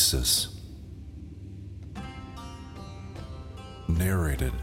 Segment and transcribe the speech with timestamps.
[0.00, 0.48] Isis.
[3.86, 4.54] Narrated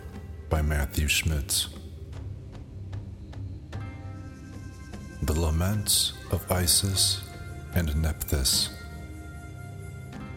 [0.50, 1.70] by Matthew Schmitz.
[5.22, 7.22] The Laments of Isis
[7.76, 8.72] and Nephthys.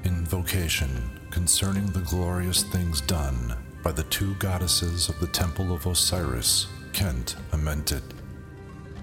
[0.05, 6.67] Invocation concerning the glorious things done by the two goddesses of the Temple of Osiris,
[6.92, 8.05] Kent Amentet,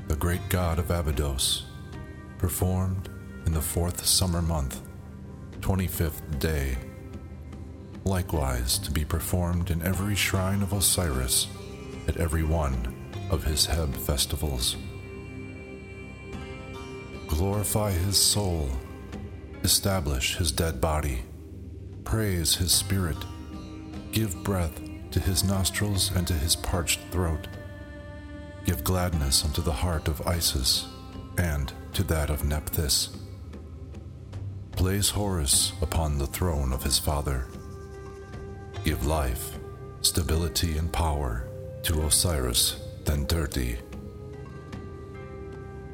[0.08, 1.66] the great god of Abydos,
[2.38, 3.10] performed
[3.48, 4.87] in the fourth summer month,
[5.62, 6.78] 25th day.
[8.04, 11.48] Likewise, to be performed in every shrine of Osiris
[12.08, 12.96] at every one
[13.30, 14.78] of his Heb festivals.
[17.28, 18.70] Glorify his soul,
[19.64, 21.24] establish his dead body,
[22.06, 23.18] praise his spirit,
[24.12, 24.80] give breath
[25.12, 27.48] to his nostrils and to his parched throat.
[28.66, 30.88] Give gladness unto the heart of Isis
[31.38, 33.10] and to that of Nephthys
[34.78, 37.48] Place Horus upon the throne of his father.
[38.84, 39.58] Give life,
[40.02, 41.50] stability, and power
[41.82, 43.80] to Osiris Thenterti.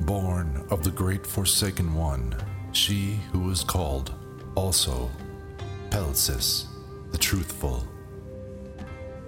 [0.02, 2.36] Born of the great Forsaken One,
[2.74, 4.14] she who is called
[4.54, 5.10] also
[5.90, 6.66] Pelsis,
[7.12, 7.88] the Truthful.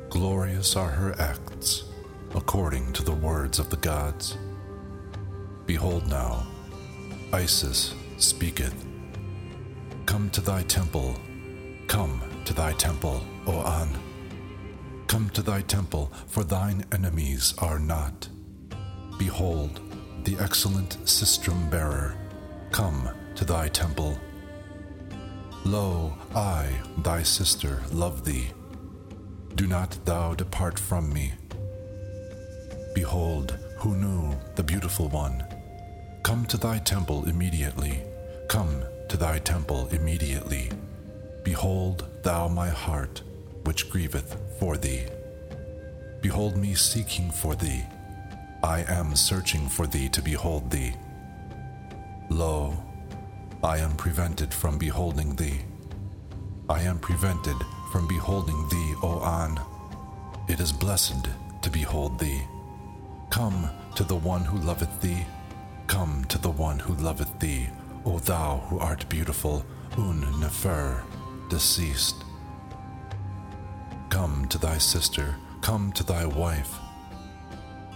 [0.09, 1.85] Glorious are her acts,
[2.35, 4.37] according to the words of the gods.
[5.65, 6.45] Behold now,
[7.31, 8.75] Isis speaketh.
[10.05, 11.15] Come to thy temple,
[11.87, 13.89] come to thy temple, O An.
[15.07, 18.29] Come to thy temple, for thine enemies are not.
[19.17, 19.81] Behold,
[20.23, 22.15] the excellent sistrum bearer,
[22.71, 24.17] come to thy temple.
[25.65, 28.51] Lo, I, thy sister, love thee.
[29.55, 31.33] Do not thou depart from me.
[32.93, 35.43] Behold, Hunu, the beautiful one,
[36.23, 38.03] come to thy temple immediately.
[38.47, 40.71] Come to thy temple immediately.
[41.43, 43.21] Behold, thou my heart,
[43.63, 45.05] which grieveth for thee.
[46.21, 47.83] Behold me seeking for thee.
[48.63, 50.95] I am searching for thee to behold thee.
[52.29, 52.75] Lo,
[53.63, 55.61] I am prevented from beholding thee.
[56.67, 57.57] I am prevented
[57.91, 59.59] from beholding thee, O An.
[60.47, 61.27] It is blessed
[61.61, 62.41] to behold thee.
[63.29, 65.25] Come to the one who loveth thee.
[65.87, 67.67] Come to the one who loveth thee,
[68.05, 69.65] O thou who art beautiful,
[69.97, 71.03] Un Nefer,
[71.49, 72.23] deceased.
[74.09, 76.75] Come to thy sister, come to thy wife.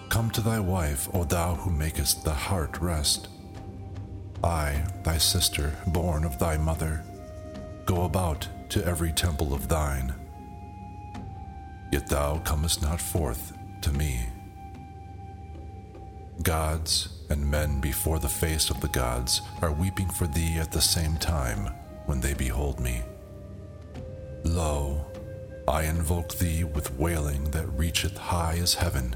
[0.10, 3.28] Come to thy wife, O thou who makest the heart rest.
[4.44, 7.04] I, thy sister, born of thy mother,
[7.86, 10.16] go about to every temple of thine.
[11.92, 14.28] Yet thou comest not forth to me.
[16.42, 20.82] Gods and men before the face of the gods are weeping for thee at the
[20.82, 21.74] same time
[22.06, 23.02] when they behold me.
[24.44, 25.06] Lo,
[25.68, 29.16] I invoke thee with wailing that reacheth high as heaven,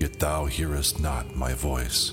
[0.00, 2.12] yet thou hearest not my voice.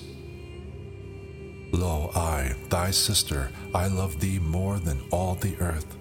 [1.72, 5.96] Lo, I, thy sister, I love thee more than all the earth,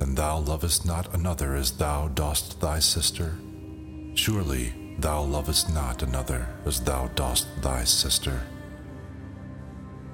[0.00, 3.36] and thou lovest not another as thou dost thy sister.
[4.14, 8.40] Surely Thou lovest not another as thou dost thy sister.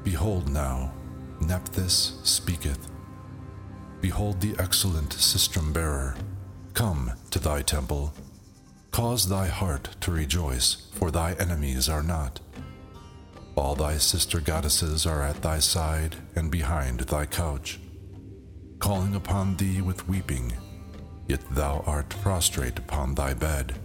[0.03, 0.93] Behold now,
[1.41, 2.91] Nephthys speaketh.
[4.01, 6.17] Behold the excellent sistrum bearer.
[6.75, 8.15] Come to thy temple.
[8.91, 12.41] Cause thy heart to rejoice, for thy enemies are not.
[13.57, 17.79] All thy sister goddesses are at thy side and behind thy couch,
[18.79, 20.53] calling upon thee with weeping
[21.31, 23.79] yet thou art prostrate upon thy bed.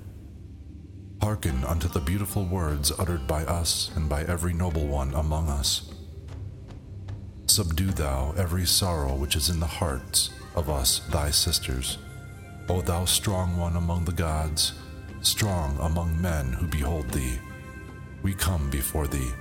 [1.21, 5.91] Hearken unto the beautiful words uttered by us and by every noble one among us.
[7.47, 11.97] Subdue thou every sorrow which is in the hearts of us, thy sisters.
[12.69, 14.73] O thou strong one among the gods,
[15.21, 17.39] strong among men who behold thee,
[18.23, 19.31] we come before thee.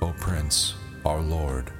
[0.00, 0.74] O Prince,
[1.04, 1.70] our Lord,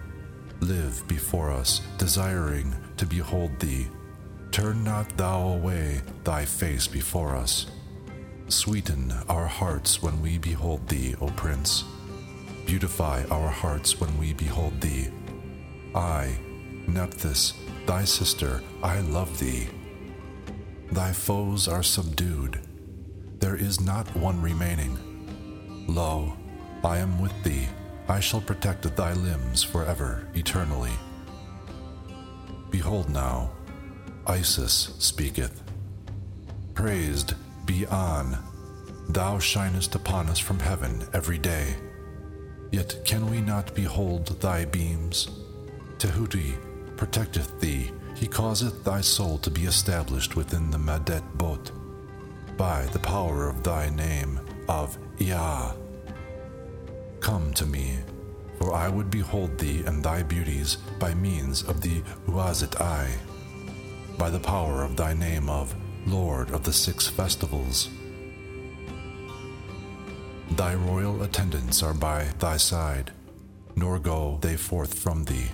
[0.60, 3.88] live before us, desiring to behold thee.
[4.50, 7.66] Turn not thou away thy face before us.
[8.48, 11.84] Sweeten our hearts when we behold thee, O Prince.
[12.66, 15.08] Beautify our hearts when we behold thee.
[15.94, 16.36] I,
[16.86, 17.54] Nephthys,
[17.86, 19.68] thy sister, I love thee.
[20.92, 22.60] Thy foes are subdued.
[23.40, 24.98] There is not one remaining.
[25.88, 26.36] Lo,
[26.82, 27.66] I am with thee.
[28.08, 30.92] I shall protect thy limbs forever, eternally.
[32.70, 33.52] Behold now,
[34.26, 35.62] Isis speaketh.
[36.74, 37.34] Praised
[37.66, 38.38] be On,
[39.08, 41.76] thou shinest upon us from heaven every day.
[42.70, 45.28] Yet can we not behold thy beams?
[45.98, 46.56] Tehuti
[46.96, 51.70] protecteth thee, he causeth thy soul to be established within the Madet boat,
[52.56, 55.72] by the power of thy name of Yah.
[57.20, 57.98] Come to me,
[58.58, 63.14] for I would behold thee and thy beauties by means of the Uazit Eye,
[64.18, 65.74] by the power of thy name of
[66.06, 67.88] Lord of the Six Festivals.
[70.50, 73.10] Thy royal attendants are by thy side,
[73.74, 75.48] nor go they forth from thee.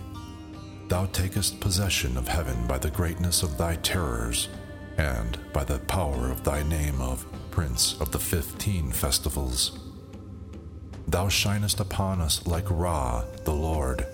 [0.89, 4.49] Thou takest possession of heaven by the greatness of thy terrors,
[4.99, 9.79] and by the power of thy name of Prince of the Fifteen Festivals.
[11.07, 14.05] Thou shinest upon us like Ra, the Lord.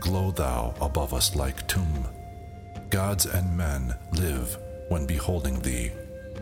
[0.00, 2.06] Glow thou above us like Tum.
[2.88, 4.56] Gods and men live
[4.92, 5.90] when beholding thee.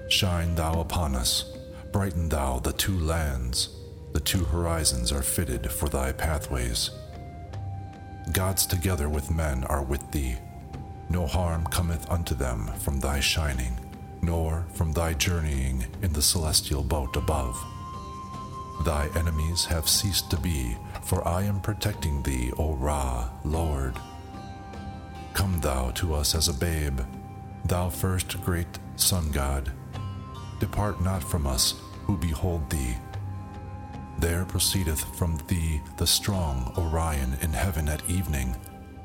[0.08, 1.56] Shine thou upon us,
[1.92, 3.68] brighten thou the two lands,
[4.12, 6.90] the two horizons are fitted for thy pathways.
[8.32, 10.34] Gods together with men are with thee.
[11.08, 13.78] No harm cometh unto them from thy shining,
[14.20, 17.56] nor from thy journeying in the celestial boat above.
[18.84, 23.94] Thy enemies have ceased to be, for I am protecting thee, O Ra, Lord.
[25.34, 26.98] Come thou to us as a babe,
[27.70, 29.70] Thou first great sun god,
[30.58, 32.96] depart not from us who behold thee.
[34.18, 38.56] There proceedeth from thee the strong Orion in heaven at evening,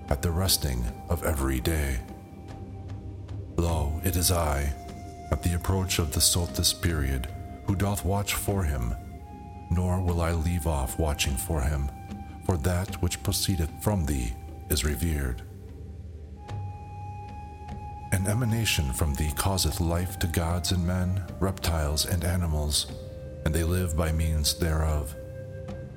[0.09, 1.99] at the resting of every day.
[3.55, 4.73] Lo, it is I,
[5.31, 7.27] at the approach of the Sothis period,
[7.67, 8.95] who doth watch for him,
[9.69, 11.87] nor will I leave off watching for him,
[12.47, 14.33] for that which proceedeth from thee
[14.71, 15.43] is revered.
[18.15, 22.87] An emanation from thee causeth life to gods and men, reptiles and animals,
[23.43, 25.13] and they live by means thereof.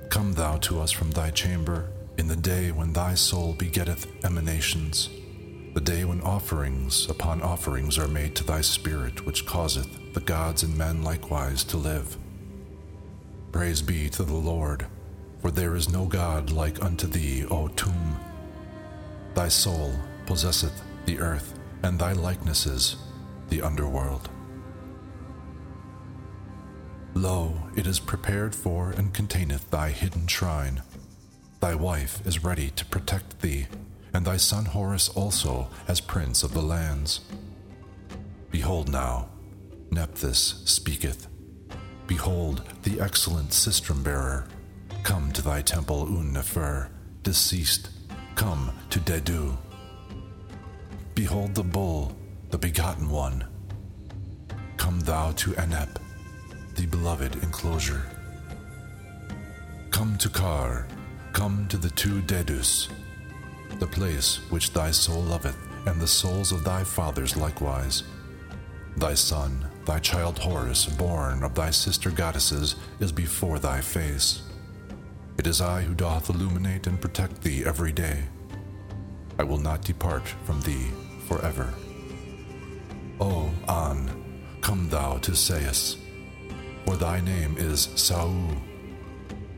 [0.09, 5.07] Come thou to us from thy chamber in the day when thy soul begetteth emanations,
[5.73, 10.63] the day when offerings upon offerings are made to thy spirit, which causeth the gods
[10.63, 12.17] and men likewise to live.
[13.53, 14.87] Praise be to the Lord,
[15.41, 18.19] for there is no God like unto thee, O Tum.
[19.35, 19.93] Thy soul
[20.25, 22.97] possesseth the earth and thy likenesses,
[23.49, 24.29] the underworld.
[27.13, 30.81] Lo, it is prepared for and containeth thy hidden shrine.
[31.59, 33.67] Thy wife is ready to protect thee,
[34.13, 37.21] and thy son Horus also as prince of the lands.
[38.51, 39.29] Behold now,
[39.91, 41.27] Nephthys speaketh.
[42.07, 44.47] Behold the excellent sistrum bearer.
[45.03, 46.89] Come to thy temple, Un Nefer,
[47.23, 47.89] deceased.
[48.35, 49.57] Come to Dedu.
[51.19, 52.15] Behold the bull,
[52.49, 53.43] the begotten one.
[54.77, 55.97] Come thou to Anep,
[56.75, 58.03] the beloved enclosure.
[59.91, 60.87] Come to Kar,
[61.33, 62.87] come to the two Dedus,
[63.79, 65.57] the place which thy soul loveth,
[65.87, 68.03] and the souls of thy fathers likewise.
[68.95, 74.43] Thy son, thy child Horus, born of thy sister goddesses, is before thy face.
[75.37, 78.23] It is I who doth illuminate and protect thee every day.
[79.37, 80.87] I will not depart from thee
[81.29, 81.71] forever.
[83.21, 84.09] O An,
[84.61, 85.97] come thou to Sais,
[86.85, 88.33] for thy name is Sau.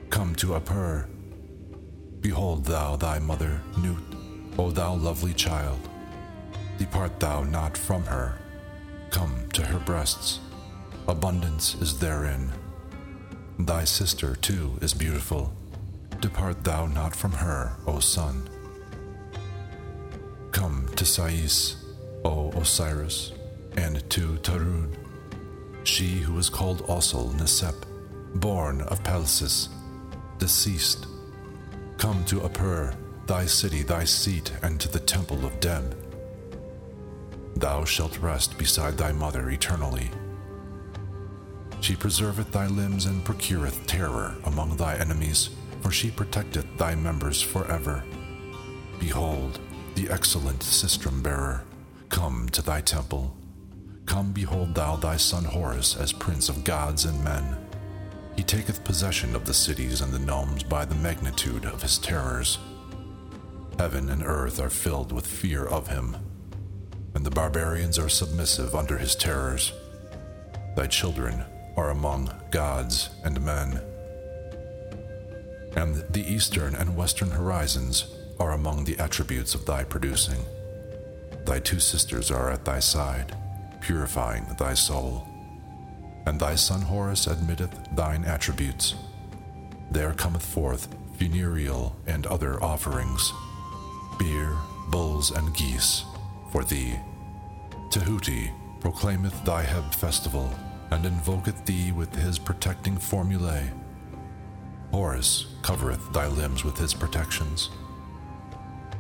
[0.09, 1.07] Come to Apur.
[2.19, 4.03] Behold thou thy mother, Nut,
[4.59, 5.79] O thou lovely child.
[6.77, 8.37] Depart thou not from her.
[9.09, 10.39] Come to her breasts.
[11.07, 12.51] Abundance is therein.
[13.59, 15.53] Thy sister too is beautiful.
[16.19, 18.49] Depart thou not from her, O son.
[20.51, 21.77] Come to Sais,
[22.23, 23.31] O Osiris.
[23.77, 24.89] and to Tarud,
[25.83, 27.75] she who is called also Nesep,
[28.35, 29.69] born of Pelsis,
[30.37, 31.07] deceased.
[31.97, 32.95] Come to Apur,
[33.27, 35.95] thy city, thy seat, and to the temple of Deb.
[37.55, 40.09] Thou shalt rest beside thy mother eternally.
[41.79, 45.49] She preserveth thy limbs and procureth terror among thy enemies,
[45.81, 48.03] for she protecteth thy members forever.
[48.99, 49.59] Behold,
[50.01, 51.63] the excellent sistrum bearer,
[52.09, 53.35] come to thy temple.
[54.07, 57.55] Come, behold thou thy son Horus as prince of gods and men.
[58.35, 62.57] He taketh possession of the cities and the nomes by the magnitude of his terrors.
[63.77, 66.17] Heaven and earth are filled with fear of him,
[67.13, 69.71] and the barbarians are submissive under his terrors.
[70.75, 71.43] Thy children
[71.77, 73.79] are among gods and men.
[75.75, 78.05] And the eastern and western horizons
[78.41, 80.39] are among the attributes of thy producing.
[81.45, 83.37] Thy two sisters are at thy side,
[83.81, 85.27] purifying thy soul.
[86.25, 88.95] And thy son Horus admitteth thine attributes.
[89.91, 93.31] There cometh forth funereal and other offerings,
[94.17, 94.55] beer,
[94.89, 96.03] bulls, and geese,
[96.51, 96.95] for thee.
[97.91, 100.49] Tahuti proclaimeth thy Heb festival,
[100.89, 103.69] and invoketh thee with his protecting formulae.
[104.91, 107.69] Horus covereth thy limbs with his protections.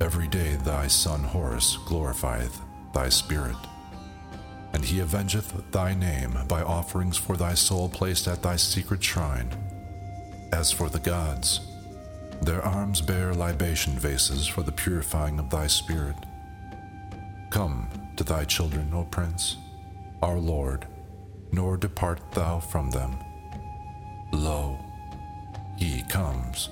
[0.01, 2.59] Every day thy son Horus glorifieth
[2.91, 3.55] thy spirit.
[4.73, 9.51] And he avengeth thy name by offerings for thy soul placed at thy secret shrine.
[10.51, 11.59] As for the gods,
[12.41, 16.17] their arms bear libation vases for the purifying of thy spirit.
[17.51, 19.57] Come to thy children, O Prince,
[20.23, 20.87] our Lord,
[21.51, 23.19] nor depart thou from them.
[24.33, 24.79] Lo,
[25.77, 26.69] he comes.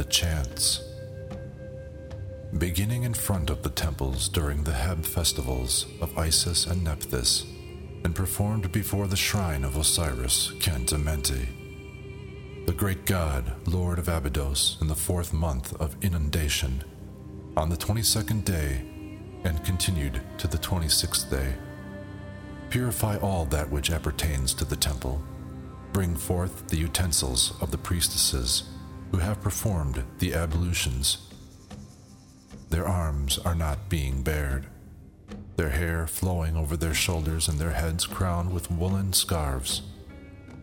[0.00, 0.80] The chants.
[2.56, 7.44] Beginning in front of the temples during the Heb festivals of Isis and Nephthys,
[8.02, 11.46] and performed before the shrine of Osiris, Khent Amenti,
[12.64, 16.82] the great god, Lord of Abydos, in the fourth month of inundation,
[17.58, 18.80] on the 22nd day,
[19.44, 21.52] and continued to the 26th day.
[22.70, 25.22] Purify all that which appertains to the temple.
[25.92, 28.62] Bring forth the utensils of the priestesses
[29.10, 31.18] who have performed the ablutions.
[32.70, 34.66] Their arms are not being bared,
[35.56, 39.82] their hair flowing over their shoulders and their heads crowned with woolen scarves,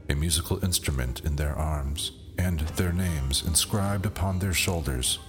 [0.09, 5.19] a musical instrument in their arms, and their names inscribed upon their shoulders,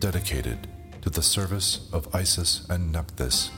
[0.00, 0.68] dedicated
[1.02, 3.50] to the service of Isis and Nephthys.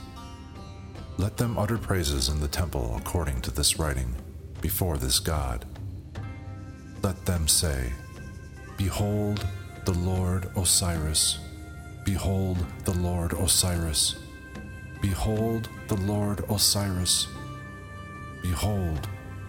[1.17, 4.15] Let them utter praises in the temple according to this writing,
[4.61, 5.65] before this God.
[7.01, 7.91] Let them say,
[8.77, 9.45] Behold
[9.85, 11.39] the Lord Osiris.
[12.05, 14.15] Behold the Lord Osiris.
[15.01, 17.27] Behold the Lord Osiris.
[18.43, 19.07] Behold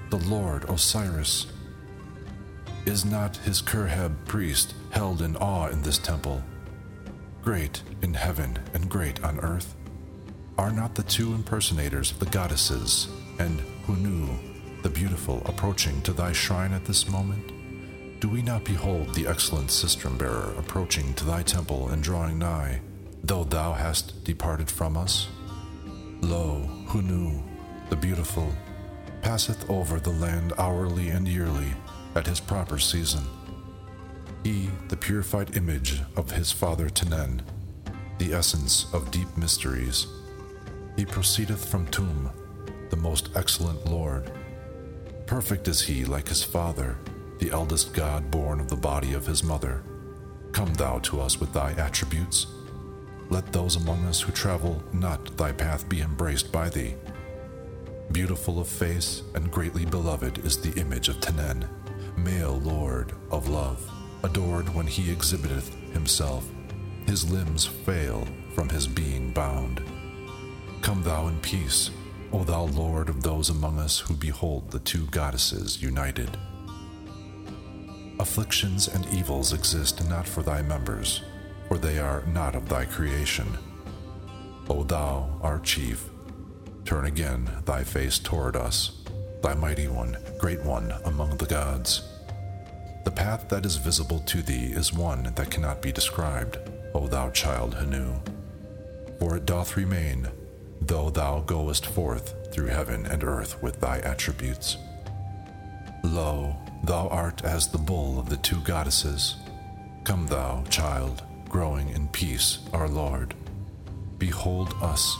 [0.08, 1.46] the Lord Osiris.
[2.86, 6.42] Is not his Kerheb priest held in awe in this temple?
[7.42, 9.74] Great in heaven and great on earth?
[10.56, 13.08] Are not the two impersonators of the goddesses
[13.38, 17.57] and Hunu, the beautiful, approaching to thy shrine at this moment?
[18.20, 22.80] Do we not behold the excellent sistrum bearer approaching to thy temple and drawing nigh,
[23.22, 25.28] though thou hast departed from us?
[26.20, 27.40] Lo, Hunu,
[27.90, 28.52] the beautiful,
[29.22, 31.68] passeth over the land hourly and yearly
[32.16, 33.22] at his proper season.
[34.42, 37.42] He, the purified image of his father Tenen,
[38.18, 40.08] the essence of deep mysteries,
[40.96, 42.30] he proceedeth from Tum,
[42.90, 44.32] the most excellent Lord.
[45.26, 46.98] Perfect is he like his father
[47.38, 49.82] the eldest God born of the body of his mother.
[50.52, 52.46] Come thou to us with thy attributes.
[53.30, 56.94] Let those among us who travel not thy path be embraced by thee.
[58.10, 61.68] Beautiful of face and greatly beloved is the image of Tenen,
[62.16, 63.88] male lord of love,
[64.24, 66.48] adored when he exhibiteth himself.
[67.06, 69.82] His limbs fail from his being bound.
[70.80, 71.90] Come thou in peace,
[72.32, 76.36] O thou Lord of those among us who behold the two goddesses united.
[78.20, 81.22] Afflictions and evils exist not for thy members,
[81.68, 83.46] for they are not of thy creation.
[84.68, 86.08] O thou, our chief,
[86.84, 89.04] turn again thy face toward us,
[89.42, 92.02] thy mighty one, great one among the gods.
[93.04, 96.58] The path that is visible to thee is one that cannot be described,
[96.94, 98.14] O thou child Hanu.
[99.20, 100.28] For it doth remain,
[100.80, 104.76] though thou goest forth through heaven and earth with thy attributes.
[106.02, 109.36] Lo, Thou art as the bull of the two goddesses.
[110.04, 113.34] Come, thou, child, growing in peace, our Lord.
[114.18, 115.16] Behold us,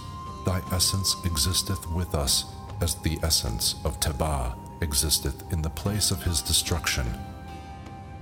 [0.47, 2.45] thy essence existeth with us,
[2.81, 7.07] as the essence of Tebah existeth in the place of his destruction.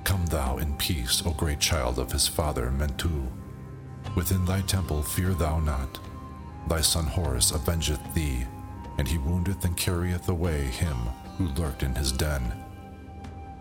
[0.04, 3.26] Come thou in peace, O great child of his father Mentu.
[4.14, 5.98] Within thy temple fear thou not.
[6.68, 8.46] Thy son Horus avengeth thee,
[8.98, 10.96] and he woundeth and carrieth away him
[11.36, 12.52] who lurked in his den.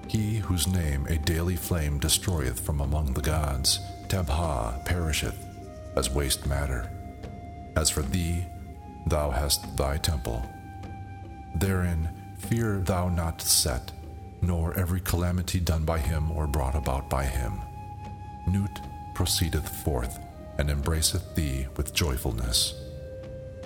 [0.07, 5.37] He whose name a daily flame destroyeth from among the gods, Tebha, perisheth
[5.95, 6.89] as waste matter.
[7.75, 8.45] As for thee,
[9.07, 10.43] thou hast thy temple.
[11.55, 13.91] Therein fear thou not Set,
[14.41, 17.59] nor every calamity done by him or brought about by him.
[18.47, 18.79] Nut
[19.15, 20.19] proceedeth forth,
[20.57, 22.73] and embraceth thee with joyfulness.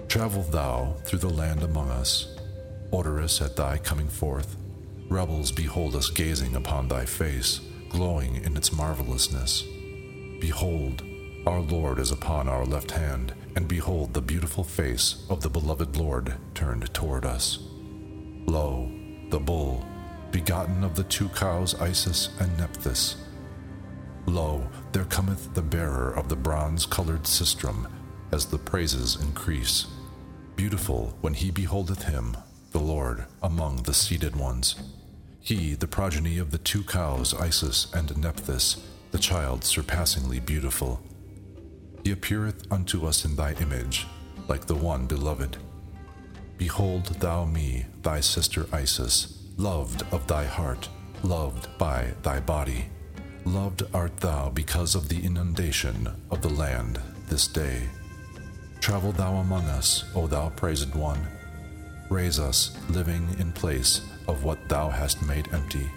[0.07, 2.35] Travel thou through the land among us,
[2.91, 4.55] odorous at thy coming forth.
[5.09, 9.63] Rebels behold us gazing upon thy face, glowing in its marvelousness.
[10.39, 11.03] Behold,
[11.47, 15.97] our Lord is upon our left hand, and behold the beautiful face of the beloved
[15.97, 17.57] Lord turned toward us.
[18.45, 18.91] Lo,
[19.31, 19.83] the bull,
[20.31, 23.15] begotten of the two cows Isis and Nephthys.
[24.27, 27.89] Lo, there cometh the bearer of the bronze colored sistrum,
[28.31, 29.87] as the praises increase.
[30.55, 32.37] Beautiful when he beholdeth him,
[32.71, 34.75] the Lord, among the seated ones.
[35.49, 41.01] He, the progeny of the two cows Isis and Nephthys, the child surpassingly beautiful.
[42.03, 44.05] He appeareth unto us in thy image,
[44.47, 45.57] like the one beloved.
[46.59, 50.87] Behold thou me, thy sister Isis, loved of thy heart,
[51.23, 52.85] loved by thy body.
[53.43, 57.89] Loved art thou because of the inundation of the land this day.
[58.81, 61.27] Travel thou among us, O thou praised one.
[62.07, 65.89] Raise us, living in place of what thou hast made empty.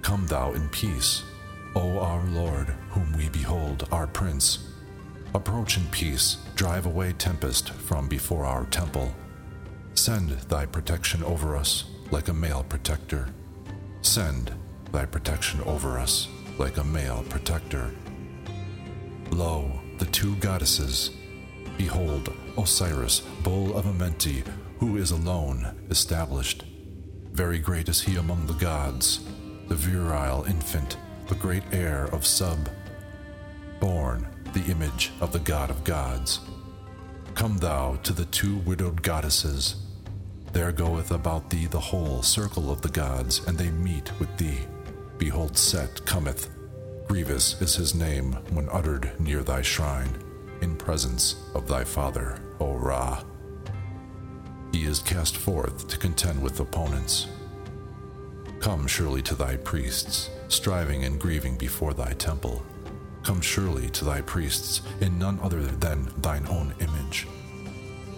[0.00, 1.22] Come thou in peace,
[1.76, 4.70] O our Lord, whom we behold, our Prince.
[5.34, 9.14] Approach in peace, drive away tempest from before our temple.
[9.94, 13.28] Send thy protection over us like a male protector.
[14.00, 14.52] Send
[14.90, 17.90] thy protection over us like a male protector.
[19.30, 21.10] Lo, the two goddesses.
[21.76, 24.42] Behold, Osiris, bull of Amenti,
[24.78, 26.64] who is alone established.
[27.40, 29.24] Very great is he among the gods,
[29.68, 32.70] the virile infant, the great heir of Seb,
[33.80, 36.40] born the image of the God of gods.
[37.34, 39.76] Come thou to the two widowed goddesses.
[40.52, 44.66] There goeth about thee the whole circle of the gods, and they meet with thee.
[45.16, 46.50] Behold, Set cometh.
[47.08, 50.12] Grievous is his name when uttered near thy shrine,
[50.60, 53.22] in presence of thy father, O Ra.
[54.72, 57.26] He is cast forth to contend with opponents.
[58.60, 62.62] Come surely to thy priests, striving and grieving before thy temple.
[63.22, 67.26] Come surely to thy priests in none other than thine own image.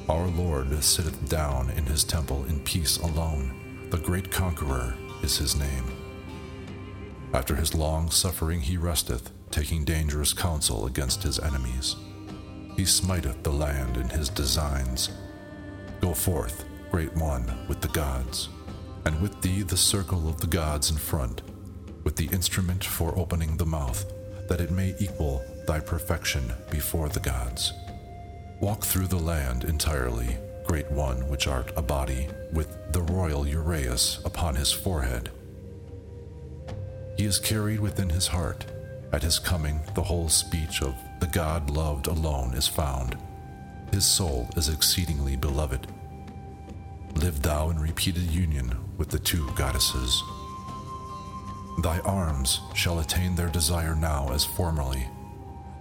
[0.08, 3.88] Our Lord sitteth down in his temple in peace alone.
[3.90, 5.84] The great conqueror is his name.
[7.32, 11.96] After his long suffering he resteth, taking dangerous counsel against his enemies.
[12.76, 15.10] He smiteth the land in his designs.
[16.02, 18.48] Go forth, great one, with the gods,
[19.06, 21.42] and with thee the circle of the gods in front,
[22.02, 24.04] with the instrument for opening the mouth,
[24.48, 27.72] that it may equal thy perfection before the gods.
[28.60, 34.24] Walk through the land entirely, great one which art a body, with the royal Uraeus
[34.24, 35.30] upon his forehead.
[37.16, 38.66] He is carried within his heart.
[39.12, 43.16] At his coming, the whole speech of the God loved alone is found.
[43.92, 45.86] His soul is exceedingly beloved.
[47.14, 50.22] Live thou in repeated union with the two goddesses.
[51.82, 55.06] Thy arms shall attain their desire now as formerly.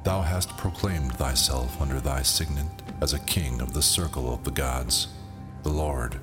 [0.03, 2.65] Thou hast proclaimed thyself under thy signet
[3.01, 5.07] as a king of the circle of the gods,
[5.63, 6.19] the Lord.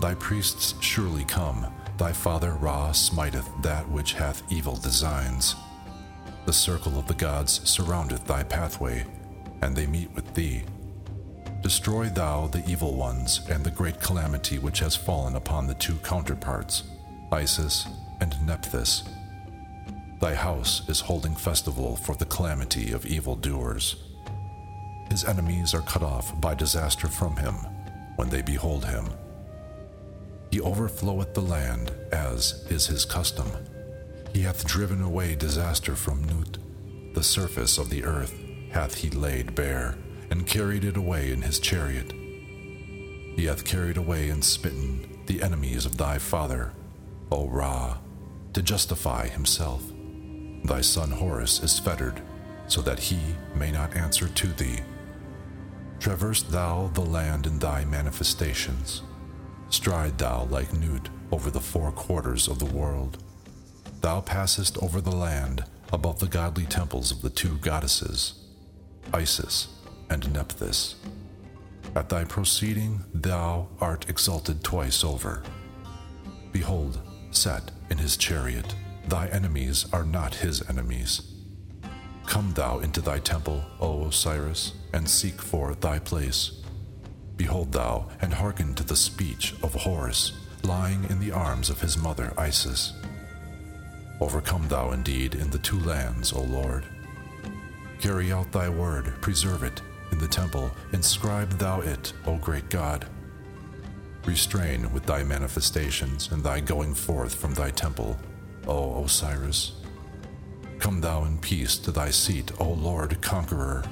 [0.00, 1.66] Thy priests surely come,
[1.98, 5.56] thy father Ra smiteth that which hath evil designs.
[6.46, 9.04] The circle of the gods surroundeth thy pathway,
[9.62, 10.62] and they meet with thee.
[11.62, 15.96] Destroy thou the evil ones and the great calamity which has fallen upon the two
[15.96, 16.84] counterparts,
[17.30, 17.86] Isis
[18.20, 19.04] and Nephthys.
[20.20, 23.96] Thy house is holding festival for the calamity of evildoers.
[25.10, 27.54] His enemies are cut off by disaster from him
[28.16, 29.08] when they behold him.
[30.50, 33.50] He overfloweth the land, as is his custom.
[34.32, 36.58] He hath driven away disaster from Nut.
[37.14, 38.34] The surface of the earth
[38.70, 39.96] hath he laid bare,
[40.30, 42.12] and carried it away in his chariot.
[43.36, 46.72] He hath carried away and smitten the enemies of thy father,
[47.30, 47.98] O Ra,
[48.52, 49.82] to justify himself.
[50.64, 52.22] Thy son Horus is fettered,
[52.66, 53.18] so that he
[53.54, 54.80] may not answer to thee
[56.00, 59.02] Traverse thou the land in thy manifestations.
[59.68, 63.22] Stride thou like Nut over the four quarters of the world.
[64.00, 68.39] Thou passest over the land above the godly temples of the two goddesses,
[69.12, 69.68] Isis
[70.08, 70.96] and Nephthys.
[71.94, 75.42] At thy proceeding thou art exalted twice over.
[76.52, 78.74] Behold, Set in his chariot,
[79.06, 81.22] thy enemies are not his enemies.
[82.26, 86.60] Come thou into thy temple, O Osiris, and seek for thy place.
[87.36, 90.32] Behold thou, and hearken to the speech of Horus,
[90.64, 92.92] lying in the arms of his mother Isis.
[94.20, 96.84] Overcome thou indeed in the two lands, O Lord.
[98.00, 103.06] Carry out thy word, preserve it in the temple, inscribe thou it, O great God.
[104.24, 108.18] Restrain with thy manifestations and thy going forth from thy temple,
[108.66, 109.72] O Osiris.
[110.78, 113.84] Come thou in peace to thy seat, O Lord Conqueror.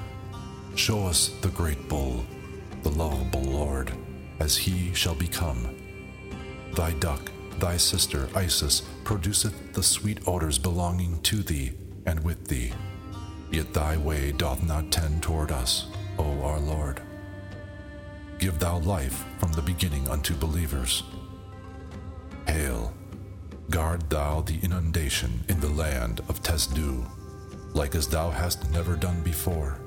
[0.74, 2.24] Show us the great bull,
[2.82, 3.92] the lovable Lord,
[4.40, 5.76] as he shall become.
[6.74, 11.72] Thy duck, thy sister Isis, produceth the sweet odors belonging to thee
[12.06, 12.72] and with thee.
[13.50, 15.86] Yet thy way doth not tend toward us,
[16.18, 17.00] O our Lord.
[18.38, 21.02] Give thou life from the beginning unto believers.
[22.46, 22.94] Hail,
[23.70, 27.04] guard thou the inundation in the land of Tesdu,
[27.74, 29.80] like as thou hast never done before.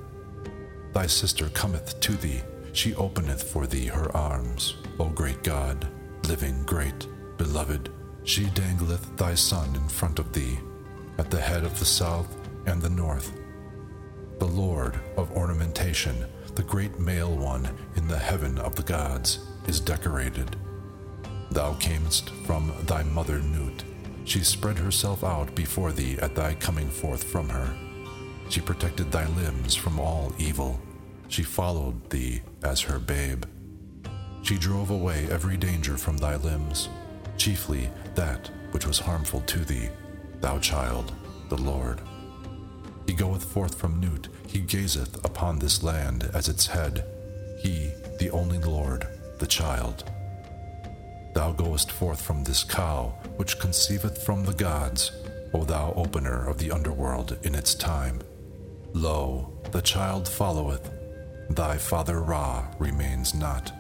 [0.94, 2.42] Thy sister cometh to thee,
[2.74, 5.88] she openeth for thee her arms, O great God,
[6.28, 7.90] living great, beloved.
[8.24, 10.60] She dangleth thy son in front of thee,
[11.18, 13.32] at the head of the south and the north.
[14.42, 16.26] The Lord of ornamentation,
[16.56, 20.56] the great male one in the heaven of the gods, is decorated.
[21.52, 23.84] Thou camest from thy mother Nut.
[24.26, 27.72] She spread herself out before thee at thy coming forth from her.
[28.50, 30.82] She protected thy limbs from all evil.
[31.28, 33.46] She followed thee as her babe.
[34.42, 36.90] She drove away every danger from thy limbs,
[37.38, 39.90] chiefly that which was harmful to thee,
[40.40, 41.14] thou child,
[41.50, 42.02] the Lord.
[43.12, 47.04] He goeth forth from Nut, he gazeth upon this land as its head,
[47.62, 49.06] he, the only Lord,
[49.38, 50.10] the child.
[51.36, 55.12] Thou goest forth from this cow, which conceiveth from the gods,
[55.54, 58.22] O thou opener of the underworld in its time.
[58.94, 60.90] Lo, the child followeth,
[61.50, 63.74] thy father Ra remains not.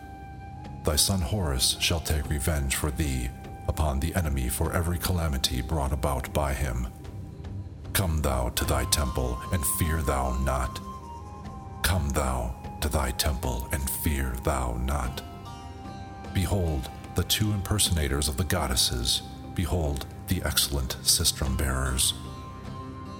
[0.83, 3.29] Thy son Horus shall take revenge for thee
[3.69, 6.89] upon the enemy for every calamity brought about by him.
[8.01, 10.79] Come thou to thy temple, and fear thou not.
[11.83, 15.21] Come thou to thy temple, and fear thou not.
[16.33, 19.21] Behold, the two impersonators of the goddesses,
[19.53, 22.15] behold, the excellent sistrum bearers.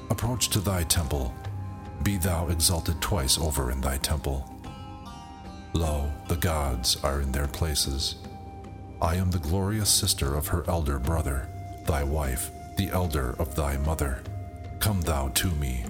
[0.10, 1.32] Approach to thy temple,
[2.02, 4.52] be thou exalted twice over in thy temple.
[5.74, 8.16] Lo, the gods are in their places.
[9.00, 11.48] I am the glorious sister of her elder brother,
[11.86, 14.24] thy wife, the elder of thy mother.
[14.82, 15.86] Come thou to me,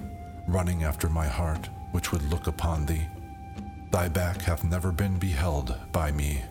[0.46, 3.08] running after my heart, which would look upon thee.
[3.90, 6.42] Thy back hath never been beheld by me.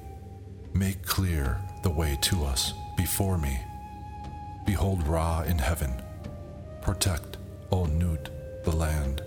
[0.74, 3.60] Make clear the way to us before me.
[4.66, 6.02] Behold Ra in heaven.
[6.82, 7.38] Protect,
[7.72, 8.32] O Nut,
[8.64, 9.22] the land.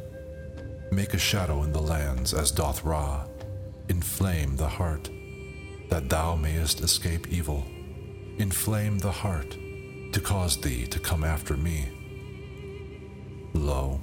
[0.90, 3.26] Make a shadow in the lands as doth Ra.
[3.88, 5.08] Inflame the heart,
[5.88, 7.64] that thou mayest escape evil.
[8.38, 9.56] Inflame the heart,
[10.12, 11.93] to cause thee to come after me.
[13.54, 14.00] Lo,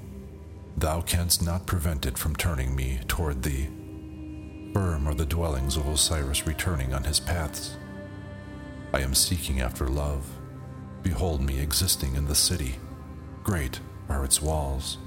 [0.78, 3.68] thou canst not prevent it from turning me toward thee.
[4.74, 7.76] Firm are the dwellings of Osiris returning on his paths.
[8.94, 10.26] I am seeking after love.
[11.04, 12.76] Behold me existing in the city.
[13.44, 14.98] Great are its walls.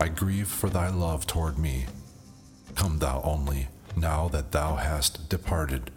[0.00, 1.86] I grieve for thy love toward me.
[2.74, 5.90] Come thou only, now that thou hast departed.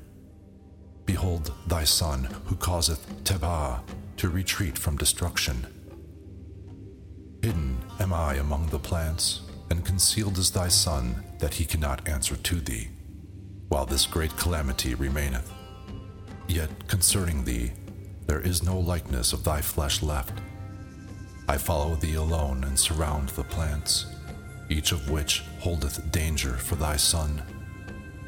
[1.06, 3.82] Behold thy son, who causeth Tebah
[4.18, 5.68] to retreat from destruction.
[8.00, 12.56] Am I among the plants, and concealed is thy son, that he cannot answer to
[12.56, 12.90] thee,
[13.70, 15.52] while this great calamity remaineth.
[16.48, 17.72] Yet concerning thee,
[18.28, 20.40] there is no likeness of thy flesh left.
[21.48, 24.06] I follow thee alone and surround the plants,
[24.70, 27.42] each of which holdeth danger for thy son.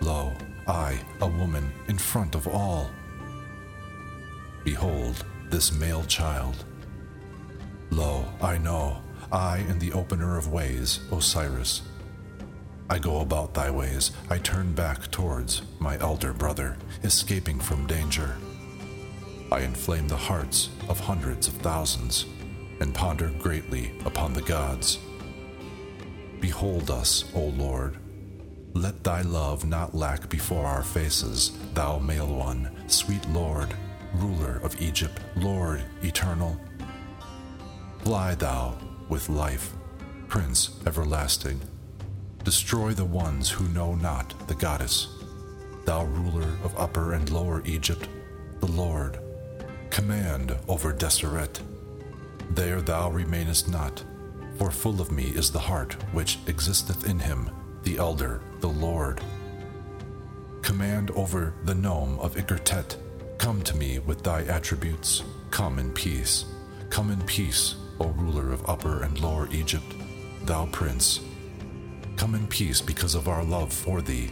[0.01, 0.33] Lo,
[0.67, 2.89] I, a woman, in front of all.
[4.63, 6.65] Behold, this male child.
[7.91, 11.83] Lo, I know, I am the opener of ways, Osiris.
[12.89, 18.35] I go about thy ways, I turn back towards my elder brother, escaping from danger.
[19.51, 22.25] I inflame the hearts of hundreds of thousands,
[22.79, 24.97] and ponder greatly upon the gods.
[26.39, 27.97] Behold us, O Lord.
[28.73, 33.75] Let thy love not lack before our faces, thou male one, sweet Lord,
[34.15, 36.59] ruler of Egypt, Lord eternal.
[38.03, 38.75] Fly thou
[39.09, 39.73] with life,
[40.27, 41.59] Prince everlasting.
[42.43, 45.07] Destroy the ones who know not the goddess,
[45.85, 48.07] thou ruler of upper and lower Egypt,
[48.59, 49.19] the Lord.
[49.89, 51.61] Command over Deseret.
[52.51, 54.03] There thou remainest not,
[54.57, 57.49] for full of me is the heart which existeth in him
[57.83, 59.21] the elder, the Lord.
[60.61, 62.97] Command over the nome of Ikertet.
[63.37, 65.23] Come to me with thy attributes.
[65.49, 66.45] Come in peace.
[66.89, 69.95] Come in peace, O ruler of Upper and Lower Egypt,
[70.43, 71.19] thou prince.
[72.15, 74.31] Come in peace because of our love for thee.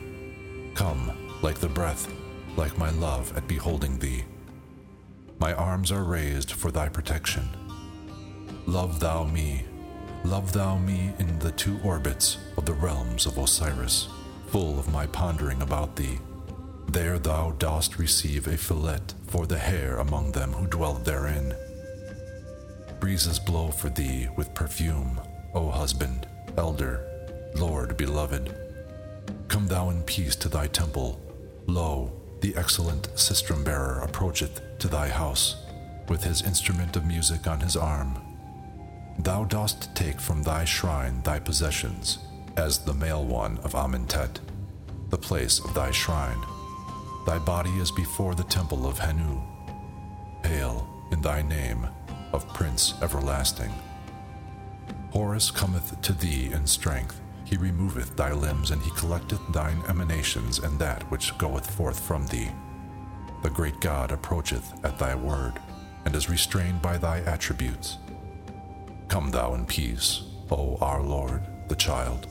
[0.73, 2.11] Come, like the breath,
[2.55, 4.23] like my love at beholding thee.
[5.39, 7.47] My arms are raised for thy protection.
[8.65, 9.65] Love thou me,
[10.23, 14.09] Love thou me in the two orbits of the realms of Osiris,
[14.47, 16.19] full of my pondering about thee.
[16.89, 21.55] There thou dost receive a fillet for the hair among them who dwell therein.
[22.99, 25.19] Breezes blow for thee with perfume,
[25.53, 27.03] O husband, elder,
[27.55, 28.55] Lord beloved.
[29.47, 31.21] Come thou in peace to thy temple.
[31.67, 35.55] Lo, the excellent sistrum bearer approacheth to thy house,
[36.07, 38.21] with his instrument of music on his arm
[39.19, 42.19] Thou dost take from thy shrine thy possessions,
[42.55, 44.39] as the male one of Amentet,
[45.09, 46.39] the place of thy shrine.
[47.25, 49.41] Thy body is before the temple of Henu.
[50.45, 51.87] Hail in thy name
[52.37, 53.73] of Prince Everlasting.
[55.09, 57.19] Horus cometh to thee in strength.
[57.45, 62.27] He removeth thy limbs, and he collecteth thine emanations and that which goeth forth from
[62.27, 62.51] thee.
[63.41, 65.53] The great God approacheth at thy word,
[66.05, 67.97] and is restrained by thy attributes.
[69.07, 70.21] Come thou in peace,
[70.51, 72.27] O our Lord, the child,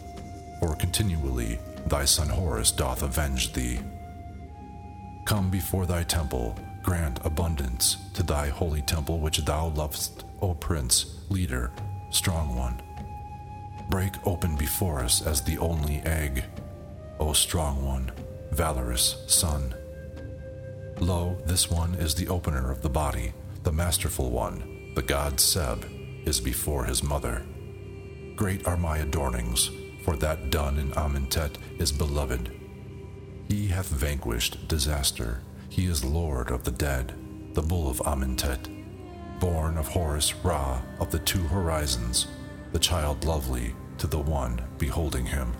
[0.61, 3.81] for continually thy son Horus doth avenge thee.
[5.25, 11.18] Come before thy temple, grant abundance to thy holy temple which thou lovest, O Prince,
[11.29, 11.72] leader,
[12.11, 12.81] strong one.
[13.90, 16.44] Break open before us as the only egg,
[17.18, 18.12] O strong one,
[18.53, 19.75] valorous son.
[21.01, 23.33] Lo, this one is the opener of the body,
[23.64, 25.85] the masterful one, the god Seb
[26.25, 27.44] is before his mother.
[28.37, 29.70] Great are my adornings,
[30.05, 32.53] for that done in Amentet is beloved.
[33.49, 35.42] He hath vanquished disaster.
[35.77, 37.12] He is Lord of the dead,
[37.53, 38.67] the bull of Amentet,
[39.39, 42.29] born of Horus Ra of the two horizons,
[42.73, 45.53] the child lovely to the one beholding him.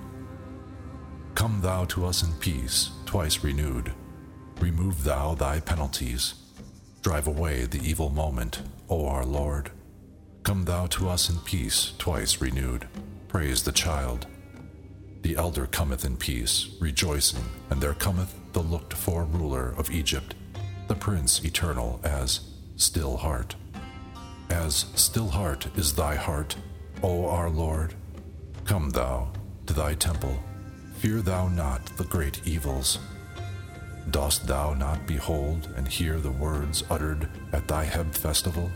[1.35, 3.93] Come thou to us in peace, twice renewed.
[4.59, 6.33] Remove thou thy penalties.
[7.03, 9.71] Drive away the evil moment, O our Lord.
[10.45, 12.89] Come thou to us in peace, twice renewed.
[13.29, 14.27] Praise the child.
[15.21, 20.35] The elder cometh in peace, rejoicing, and there cometh the looked for ruler of Egypt,
[20.89, 22.41] the prince eternal as
[22.77, 23.55] still heart.
[24.49, 26.57] As still heart is thy heart,
[27.03, 27.93] O our Lord.
[28.65, 29.31] Come thou
[29.67, 30.43] to thy temple,
[30.97, 32.99] fear thou not the great evils.
[34.11, 38.71] Dost thou not behold and hear the words uttered at thy Heb festival?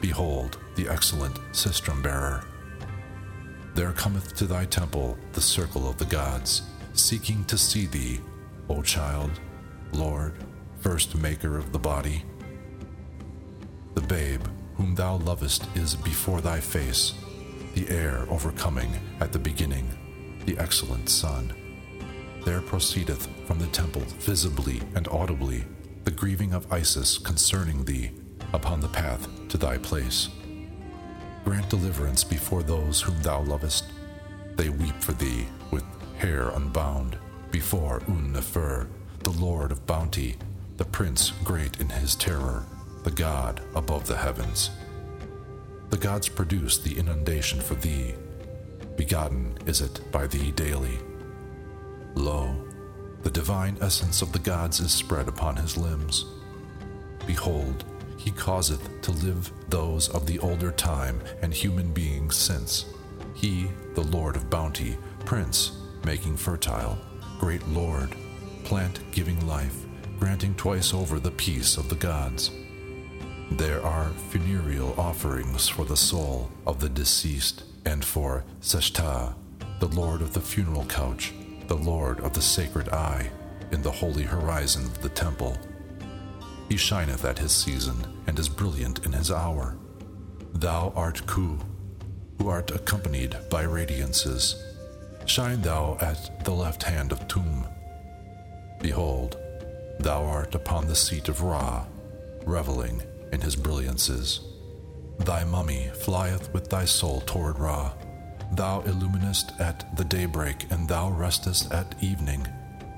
[0.00, 2.42] Behold, the excellent sistrum bearer.
[3.76, 8.20] There cometh to thy temple the circle of the gods, seeking to see thee,
[8.72, 9.38] O child,
[9.92, 10.32] Lord,
[10.80, 12.24] first maker of the body.
[13.94, 14.40] The babe,
[14.76, 17.12] whom thou lovest, is before thy face,
[17.74, 21.52] the heir overcoming at the beginning, the excellent Son.
[22.46, 25.66] There proceedeth from the temple visibly and audibly
[26.04, 28.10] the grieving of Isis concerning thee
[28.54, 30.30] upon the path to thy place.
[31.44, 33.84] Grant deliverance before those whom thou lovest.
[34.56, 35.84] They weep for thee with
[36.16, 37.18] hair unbound
[37.52, 38.88] before Un Nefer,
[39.20, 40.36] the Lord of bounty,
[40.78, 42.64] the Prince great in his terror,
[43.04, 44.70] the God above the heavens.
[45.90, 48.14] The gods produce the inundation for thee.
[48.96, 50.98] Begotten is it by thee daily.
[52.14, 52.56] Lo,
[53.22, 56.24] the divine essence of the gods is spread upon his limbs.
[57.26, 57.84] Behold,
[58.16, 62.86] he causeth to live those of the older time and human beings since.
[63.34, 65.72] He, the Lord of bounty, Prince,
[66.04, 66.98] making fertile,
[67.42, 68.14] great Lord,
[68.62, 69.74] plant giving life,
[70.20, 72.52] granting twice over the peace of the gods.
[73.50, 79.34] There are funereal offerings for the soul of the deceased, and for Seshta,
[79.80, 81.34] the Lord of the funeral couch,
[81.66, 83.28] the Lord of the sacred eye,
[83.72, 85.58] in the holy horizon of the temple.
[86.68, 87.96] He shineth at his season,
[88.28, 89.76] and is brilliant in his hour.
[90.52, 91.58] Thou art Ku,
[92.38, 94.71] who art accompanied by radiances.
[95.26, 97.66] Shine thou at the left hand of Tum.
[98.80, 99.36] Behold,
[100.00, 101.84] thou art upon the seat of Ra,
[102.44, 104.40] reveling in his brilliances.
[105.18, 107.92] Thy mummy flieth with thy soul toward Ra.
[108.52, 112.46] Thou illuminest at the daybreak, and thou restest at evening,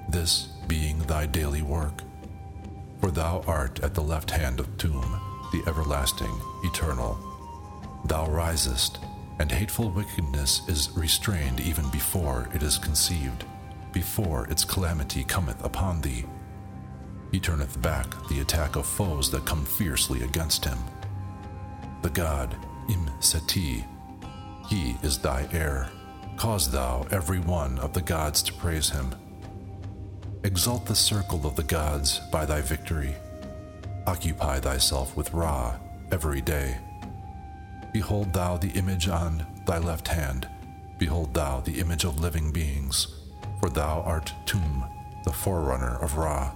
[0.08, 2.02] this being thy daily work.
[3.00, 5.20] For thou art at the left hand of Tum,
[5.52, 7.18] the everlasting, eternal.
[8.06, 8.98] Thou risest,
[9.38, 13.44] and hateful wickedness is restrained even before it is conceived,
[13.92, 16.24] before its calamity cometh upon thee.
[17.32, 20.78] He turneth back the attack of foes that come fiercely against him.
[22.02, 22.56] The God,
[22.88, 23.84] Im Seti,
[24.68, 25.90] he is thy heir.
[26.36, 29.14] Cause thou every one of the gods to praise him.
[30.44, 33.14] Exalt the circle of the gods by thy victory.
[34.06, 35.76] Occupy thyself with Ra
[36.12, 36.76] every day.
[37.94, 40.48] Behold thou the image on thy left hand.
[40.98, 43.06] Behold thou the image of living beings,
[43.60, 44.84] for thou art Tum,
[45.24, 46.52] the forerunner of Ra.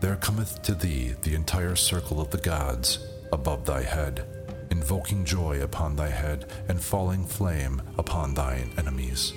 [0.00, 2.98] There cometh to thee the entire circle of the gods
[3.32, 4.26] above thy head,
[4.70, 9.32] invoking joy upon thy head and falling flame upon thine enemies.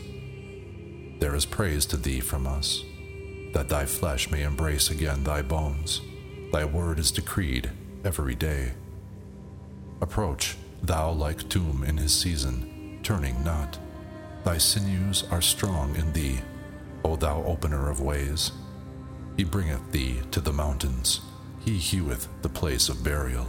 [1.22, 2.84] There is praise to thee from us,
[3.54, 6.02] that thy flesh may embrace again thy bones.
[6.52, 7.72] Thy word is decreed
[8.04, 8.74] every day.
[10.04, 13.80] Approach, thou like tomb in his season, turning not.
[14.44, 16.40] Thy sinews are strong in thee,
[17.06, 18.52] O thou opener of ways.
[19.38, 21.22] He bringeth thee to the mountains,
[21.64, 23.48] he heweth the place of burial.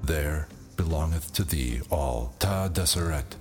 [0.00, 3.34] There belongeth to thee all Ta Deseret.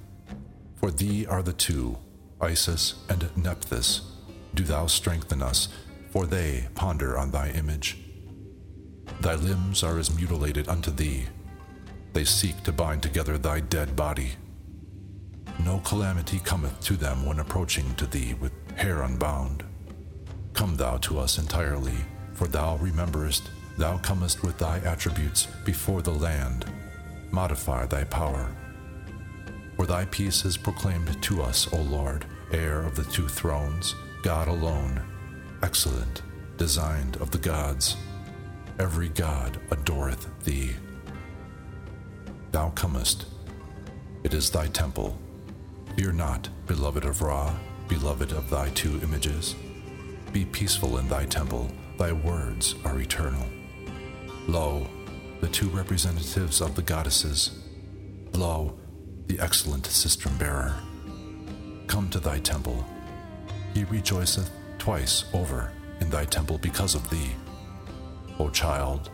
[0.77, 1.99] For thee are the two,
[2.41, 4.01] Isis and Nephthys.
[4.55, 5.69] Do thou strengthen us,
[6.09, 7.99] for they ponder on thy image.
[9.19, 11.27] Thy limbs are as mutilated unto thee,
[12.13, 14.31] they seek to bind together thy dead body.
[15.63, 19.63] No calamity cometh to them when approaching to thee with hair unbound.
[20.53, 21.97] Come thou to us entirely,
[22.33, 26.65] for thou rememberest, thou comest with thy attributes before the land.
[27.31, 28.49] Modify thy power.
[29.75, 34.47] For thy peace is proclaimed to us, O Lord, heir of the two thrones, God
[34.47, 35.01] alone,
[35.63, 36.21] excellent,
[36.57, 37.97] designed of the gods.
[38.79, 40.75] Every god adoreth thee.
[42.51, 43.25] Thou comest.
[44.23, 45.17] It is thy temple.
[45.95, 47.53] Fear not, beloved of Ra,
[47.87, 49.55] beloved of thy two images.
[50.33, 53.45] Be peaceful in thy temple, thy words are eternal.
[54.47, 54.85] Lo,
[55.39, 57.59] the two representatives of the goddesses.
[58.33, 58.77] Lo,
[59.27, 60.75] the excellent sistrum bearer.
[61.87, 62.85] Come to thy temple.
[63.73, 67.31] He rejoiceth twice over in thy temple because of thee.
[68.39, 69.09] O child,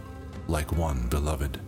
[0.47, 1.59] like one beloved.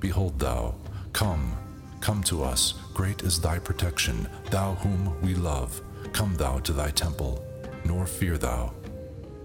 [0.00, 0.76] Behold thou,
[1.12, 1.56] come,
[2.00, 5.80] come to us, great is thy protection, thou whom we love.
[6.12, 7.44] Come thou to thy temple,
[7.84, 8.72] nor fear thou.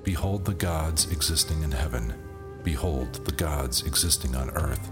[0.03, 2.13] Behold the gods existing in heaven,
[2.63, 4.91] behold the gods existing on earth.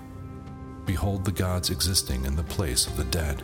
[0.86, 3.43] Behold the gods existing in the place of the dead.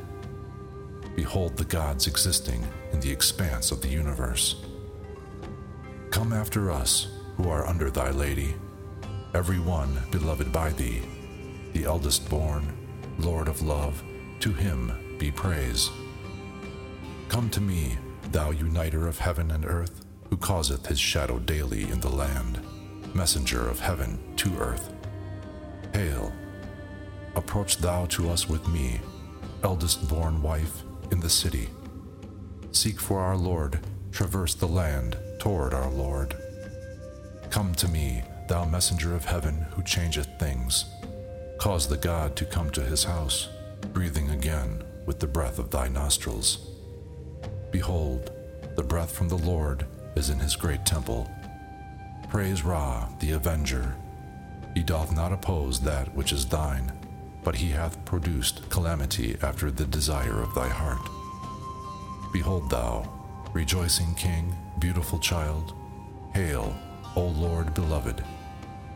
[1.16, 4.56] Behold the gods existing in the expanse of the universe.
[6.10, 8.56] Come after us, who are under thy lady,
[9.36, 11.04] every one beloved by thee
[11.78, 12.76] the eldest born,
[13.20, 14.04] Lord of love,
[14.40, 15.92] to him be praise.
[17.30, 18.00] Come to me,
[18.32, 22.60] thou uniter of heaven and earth, who causeth his shadow daily in the land,
[23.14, 24.92] messenger of heaven to earth.
[25.94, 26.34] Hail!
[27.36, 29.00] Approach thou to us with me,
[29.64, 31.70] eldest born wife in the city.
[32.72, 36.36] Seek for our Lord, traverse the land toward our Lord.
[37.52, 40.86] Come to me, thou messenger of heaven who changeth things
[41.58, 43.50] Cause the God to come to his house,
[43.92, 46.70] breathing again with the breath of thy nostrils.
[47.72, 48.32] Behold,
[48.76, 51.30] the breath from the Lord is in his great temple.
[52.30, 53.96] Praise Ra, the Avenger.
[54.76, 56.92] He doth not oppose that which is thine,
[57.44, 61.10] but he hath produced calamity after the desire of thy heart.
[62.32, 63.10] Behold thou,
[63.52, 65.74] rejoicing King, beautiful child.
[66.36, 66.78] Hail,
[67.16, 68.24] O Lord beloved.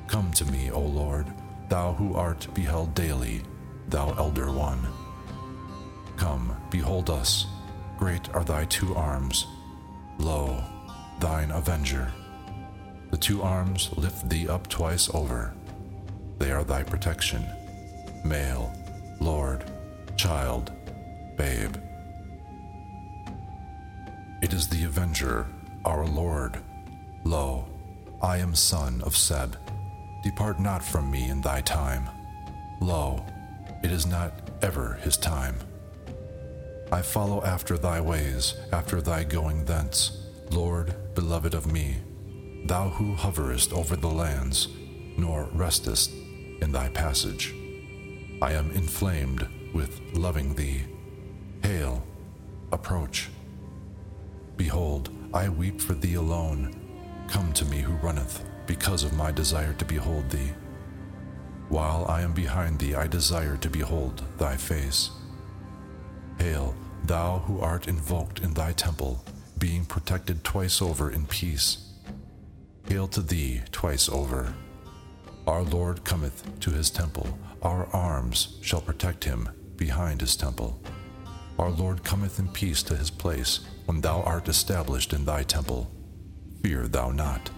[0.08, 1.26] Come to me, O Lord
[1.72, 3.42] thou who art beheld daily,
[3.88, 4.86] thou elder one.
[6.18, 7.46] Come, behold us,
[7.98, 9.48] great are thy two arms.
[10.20, 10.62] Lo,
[11.22, 12.12] thine avenger.
[13.12, 15.54] The two arms lift thee up twice over.
[16.40, 17.46] They are thy protection,
[18.26, 18.74] male,
[19.22, 19.64] Lord,
[20.18, 20.74] child,
[21.38, 21.78] babe.
[24.42, 25.48] It is the avenger,
[25.86, 26.58] our Lord.
[27.24, 27.66] Lo,
[28.22, 29.56] I am son of Seb.
[30.24, 32.08] Depart not from me in thy time.
[32.80, 33.26] Lo,
[33.84, 35.56] it is not ever his time.
[36.92, 41.98] I follow after thy ways, after thy going thence, Lord, beloved of me,
[42.66, 44.68] thou who hoverest over the lands,
[45.18, 46.12] nor restest
[46.62, 47.56] in thy passage.
[48.42, 50.84] I am inflamed with loving thee.
[51.64, 52.04] Hail,
[52.72, 53.30] approach.
[54.58, 56.76] Behold, I weep for thee alone.
[57.28, 60.54] Come to me who runneth, because of my desire to behold thee.
[61.68, 65.10] While I am behind thee, I desire to behold thy face.
[66.40, 69.26] Hail, thou who art invoked in thy temple,
[69.58, 71.90] being protected twice over in peace.
[72.88, 74.54] Hail to thee twice over.
[75.46, 77.28] Our Lord cometh to his temple,
[77.62, 80.82] our arms shall protect him behind his temple.
[81.60, 85.92] Our Lord cometh in peace to his place when thou art established in thy temple.
[86.64, 87.52] Fear thou not.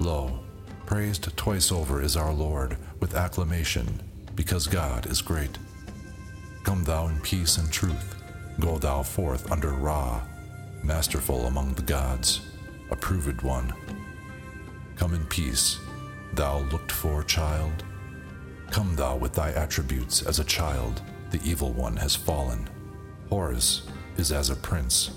[0.00, 0.40] Lo,
[0.86, 4.02] praised twice over is our Lord with acclamation,
[4.34, 5.58] because God is great.
[6.64, 8.22] Come thou in peace and truth,
[8.60, 10.20] go thou forth under Ra,
[10.82, 12.40] masterful among the gods,
[12.90, 13.72] approved one.
[14.96, 15.78] Come in peace,
[16.34, 17.84] thou looked for child.
[18.70, 22.68] Come thou with thy attributes as a child, the evil one has fallen.
[23.28, 23.82] Horus
[24.16, 25.10] is as a prince.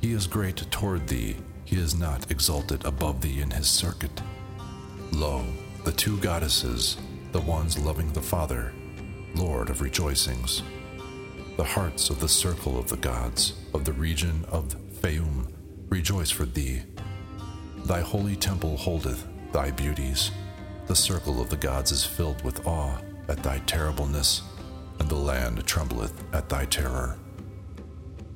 [0.00, 4.22] He is great toward thee, he is not exalted above thee in his circuit.
[5.12, 5.44] Lo,
[5.84, 6.96] the two goddesses,
[7.32, 8.72] the ones loving the Father,
[9.34, 10.62] Lord of rejoicings,
[11.56, 15.48] the hearts of the circle of the gods, of the region of Phaum,
[15.88, 16.82] rejoice for thee.
[17.84, 20.30] Thy holy temple holdeth thy beauties.
[20.86, 22.98] The circle of the gods is filled with awe
[23.28, 24.42] at thy terribleness,
[24.98, 27.16] and the land trembleth at thy terror.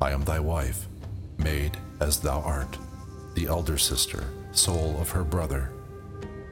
[0.01, 0.87] I am thy wife,
[1.39, 2.79] made as thou art,
[3.39, 5.71] the elder sister, soul of her brother.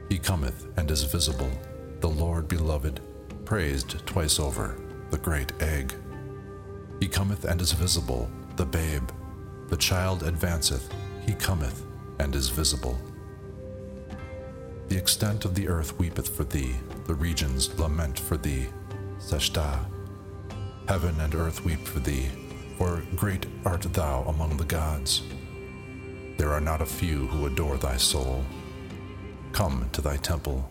[0.07, 1.51] He cometh and is visible,
[1.99, 3.01] the Lord beloved,
[3.43, 4.79] praised twice over,
[5.09, 5.93] the great egg.
[7.01, 9.09] He cometh and is visible, the babe.
[9.67, 10.89] The child advanceth,
[11.25, 11.83] he cometh
[12.19, 12.97] and is visible.
[14.87, 16.73] The extent of the earth weepeth for thee,
[17.05, 18.67] the regions lament for thee.
[19.19, 19.85] Seshta.
[20.87, 22.29] Heaven and earth weep for thee,
[22.77, 25.23] for great art thou among the gods.
[26.37, 28.45] There are not a few who adore thy soul.
[29.53, 30.69] Come to thy temple,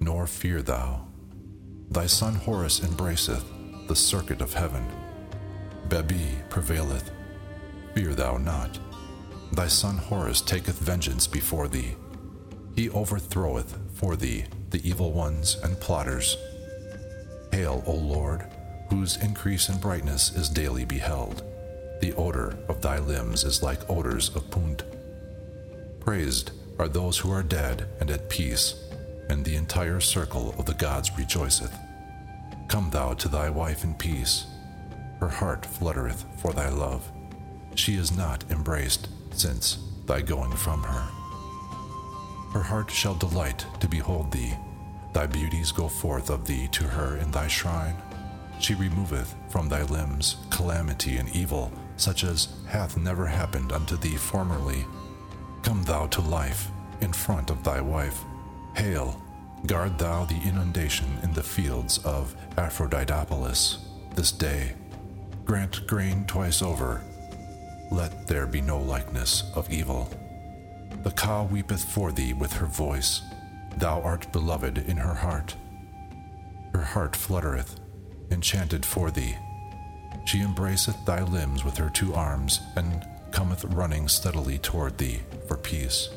[0.00, 1.06] nor fear thou.
[1.90, 3.44] Thy son Horus embraceth
[3.88, 4.86] the circuit of heaven.
[5.88, 7.10] Bebi prevaileth.
[7.94, 8.78] Fear thou not.
[9.52, 11.96] Thy son Horus taketh vengeance before thee.
[12.76, 16.36] He overthroweth for thee the evil ones and plotters.
[17.50, 18.46] Hail, O Lord,
[18.90, 21.42] whose increase in brightness is daily beheld.
[22.00, 24.84] The odor of thy limbs is like odors of Punt.
[26.08, 28.82] Praised are those who are dead and at peace,
[29.28, 31.78] and the entire circle of the gods rejoiceth.
[32.66, 34.46] Come thou to thy wife in peace.
[35.20, 37.12] Her heart fluttereth for thy love.
[37.74, 41.10] She is not embraced since thy going from her.
[42.54, 44.54] Her heart shall delight to behold thee.
[45.12, 47.96] Thy beauties go forth of thee to her in thy shrine.
[48.60, 54.16] She removeth from thy limbs calamity and evil, such as hath never happened unto thee
[54.16, 54.86] formerly.
[55.62, 58.24] Come thou to life in front of thy wife.
[58.76, 59.20] Hail,
[59.66, 63.78] guard thou the inundation in the fields of Aphroditopolis
[64.14, 64.74] this day.
[65.44, 67.02] Grant grain twice over.
[67.90, 70.10] Let there be no likeness of evil.
[71.02, 73.22] The cow weepeth for thee with her voice.
[73.76, 75.54] Thou art beloved in her heart.
[76.74, 77.76] Her heart fluttereth,
[78.30, 79.36] enchanted for thee.
[80.26, 85.56] She embraceth thy limbs with her two arms, and cometh running steadily toward thee for
[85.56, 86.08] peace.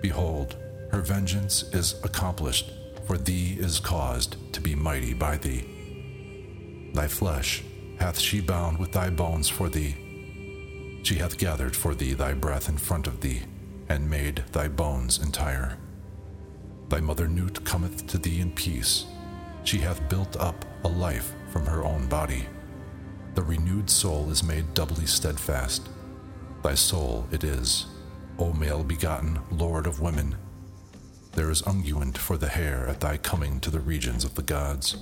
[0.00, 0.56] Behold,
[0.90, 2.72] her vengeance is accomplished,
[3.06, 6.90] for thee is caused to be mighty by thee.
[6.94, 7.62] Thy flesh
[7.98, 9.94] hath she bound with thy bones for thee.
[11.02, 13.42] She hath gathered for thee thy breath in front of thee,
[13.88, 15.76] and made thy bones entire.
[16.88, 19.04] Thy mother Nut cometh to thee in peace.
[19.64, 22.46] She hath built up a life from her own body.
[23.34, 25.89] The renewed soul is made doubly steadfast.
[26.62, 27.86] Thy soul it is,
[28.38, 30.36] O male begotten Lord of women.
[31.32, 34.96] There is unguent for the hair at thy coming to the regions of the gods,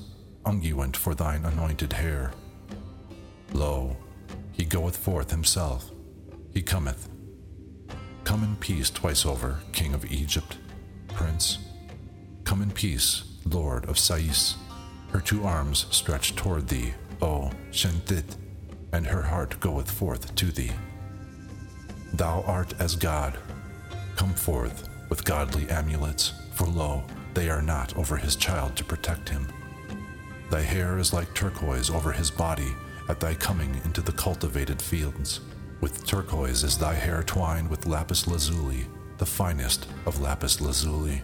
[0.45, 2.33] unguent for thine anointed hair.
[3.53, 3.97] Lo,
[4.53, 5.91] he goeth forth himself,
[6.53, 7.09] he cometh,
[8.25, 10.59] Come in peace twice over, King of Egypt,
[11.09, 11.59] Prince.
[12.45, 14.57] Come in peace, Lord of Sais.
[15.13, 16.93] Her two arms stretch toward thee,
[17.23, 18.37] O Shentit,
[18.93, 20.73] and her heart goeth forth to thee.
[22.15, 23.39] Thou art as God.
[24.17, 27.05] Come forth with godly amulets, for lo,
[27.35, 29.47] they are not over his child to protect him.
[30.51, 32.75] Thy hair is like turquoise over his body,
[33.09, 35.41] at thy coming into the cultivated fields.
[35.81, 38.87] With turquoise is thy hair twined with lapis lazuli,
[39.19, 41.23] the finest of lapis lazuli.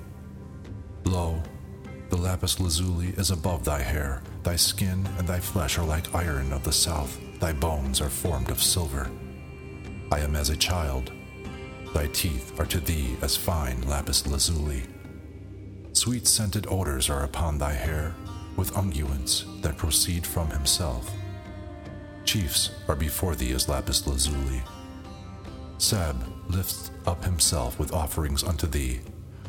[1.04, 1.42] Lo,
[2.10, 6.52] the lapis lazuli is above thy hair, thy skin and thy flesh are like iron
[6.52, 9.10] of the south, thy bones are formed of silver.
[10.14, 11.10] I am as a child,
[11.92, 14.84] thy teeth are to thee as fine lapis lazuli.
[15.92, 18.14] Sweet scented odors are upon thy hair,
[18.54, 21.10] with unguents that proceed from himself.
[22.24, 24.62] Chiefs are before thee as lapis lazuli.
[25.78, 26.14] Seb
[26.48, 29.00] lifts up himself with offerings unto thee,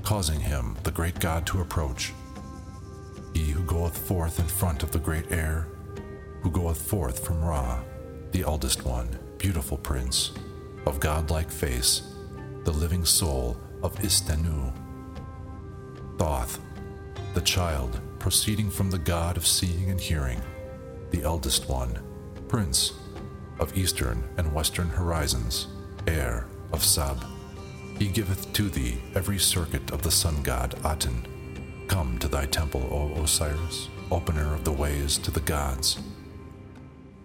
[0.01, 2.11] causing him, the great God, to approach.
[3.35, 5.67] He who goeth forth in front of the great air,
[6.41, 7.83] who goeth forth from Ra,
[8.31, 10.31] the eldest one, beautiful prince,
[10.85, 12.13] of godlike face,
[12.63, 14.73] the living soul of Istenu.
[16.17, 16.59] Thoth,
[17.33, 20.41] the child, proceeding from the God of seeing and hearing,
[21.11, 21.99] the eldest one,
[22.47, 22.93] prince
[23.59, 25.67] of eastern and western horizons,
[26.07, 27.23] heir of Seb.
[27.97, 31.85] He giveth to thee every circuit of the sun god Aten.
[31.87, 35.99] Come to thy temple, O Osiris, opener of the ways to the gods.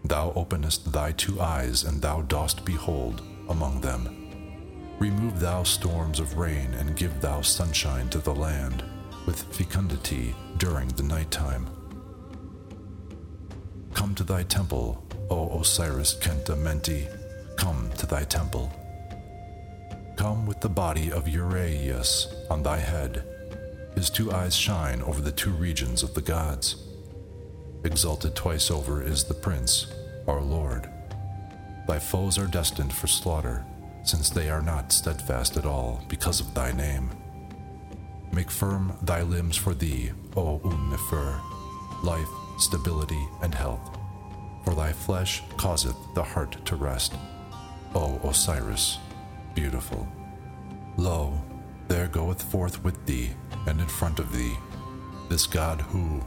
[0.05, 4.17] Thou openest thy two eyes, and thou dost behold among them.
[4.99, 8.83] Remove thou storms of rain, and give thou sunshine to the land,
[9.27, 11.69] with fecundity during the night time.
[13.95, 17.07] Come to thy temple, O Osiris Khenta Menti,
[17.57, 18.73] come to thy temple.
[20.17, 23.25] Come with the body of Uraeus on thy head.
[23.95, 26.77] His two eyes shine over the two regions of the gods.
[27.85, 29.87] Exalted twice over is the Prince,
[30.29, 30.89] our Lord.
[31.91, 33.67] Thy foes are destined for slaughter,
[34.05, 37.11] since they are not steadfast at all because of thy name.
[38.33, 41.41] Make firm thy limbs for thee, O Um Nefer,
[42.05, 42.29] life,
[42.59, 43.99] stability, and health.
[44.65, 47.15] For thy flesh causeth the heart to rest,
[47.97, 48.99] O Osiris,
[49.57, 50.07] beautiful.
[50.97, 51.43] Lo,
[51.89, 53.31] there goeth forth with thee,
[53.67, 54.57] and in front of thee,
[55.29, 56.23] this God who,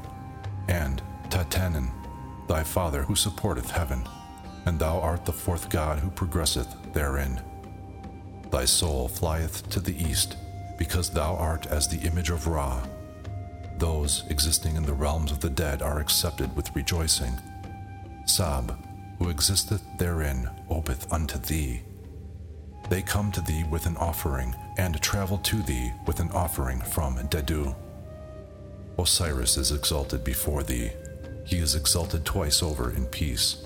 [0.67, 1.89] and Tatanen,
[2.49, 4.05] thy father who supporteth heaven,
[4.65, 7.41] and thou art the fourth God who progresseth therein.
[8.51, 10.37] Thy soul flieth to the east,
[10.77, 12.85] because thou art as the image of Ra.
[13.77, 17.33] Those existing in the realms of the dead are accepted with rejoicing.
[18.25, 18.77] Seb,
[19.19, 21.81] who existeth therein, opeth unto thee.
[22.89, 27.17] They come to thee with an offering, and travel to thee with an offering from
[27.29, 27.75] Dedu.
[28.99, 30.91] Osiris is exalted before thee.
[31.45, 33.65] He is exalted twice over in peace.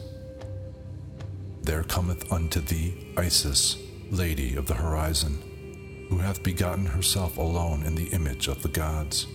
[1.68, 3.76] There cometh unto thee Isis,
[4.09, 9.28] Lady of the horizon, who hath begotten herself alone in the image of the gods.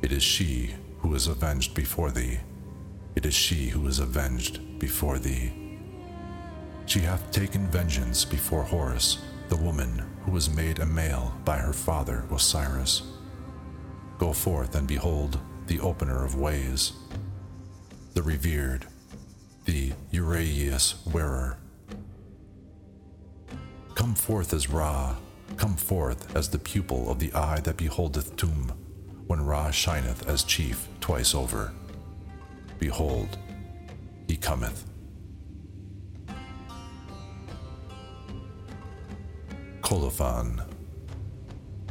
[0.00, 2.38] It is she who is avenged before thee.
[3.16, 5.52] It is she who is avenged before thee.
[6.86, 9.18] She hath taken vengeance before Horus,
[9.50, 13.02] the woman who was made a male by her father Osiris.
[14.16, 16.94] Go forth and behold the opener of ways,
[18.14, 18.86] the revered,
[19.70, 21.56] the Uraeus wearer.
[23.94, 25.14] Come forth as Ra,
[25.56, 28.72] come forth as the pupil of the eye that beholdeth Tum,
[29.28, 31.72] when Ra shineth as chief twice over.
[32.80, 33.38] Behold,
[34.26, 34.84] he cometh.
[39.82, 40.62] Colophon.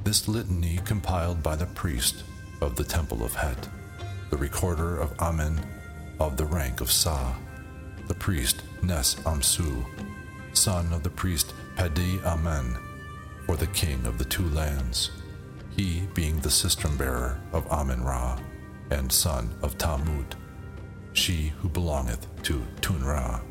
[0.04, 2.26] This litany compiled by the priest
[2.60, 3.70] of the Temple of Het,
[4.32, 5.58] the recorder of Amen
[6.20, 7.34] of the rank of Sa,
[8.10, 9.86] the priest Nes Amsu,
[10.54, 12.76] son of the priest Padi Amen,
[13.46, 15.12] for the king of the two lands,
[15.78, 18.38] he being the sistrum bearer of Amen Ra,
[18.90, 20.34] and son of Tamut,
[21.14, 23.42] she who belongeth to Tunra.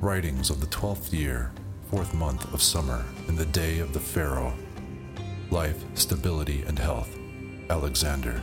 [0.00, 1.52] Writings of the twelfth year,
[1.90, 4.54] fourth month of summer, in the day of the Pharaoh.
[5.50, 7.14] Life, stability, and health.
[7.68, 8.40] Alexander.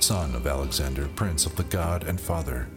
[0.00, 2.68] Son of Alexander, prince of the god and father.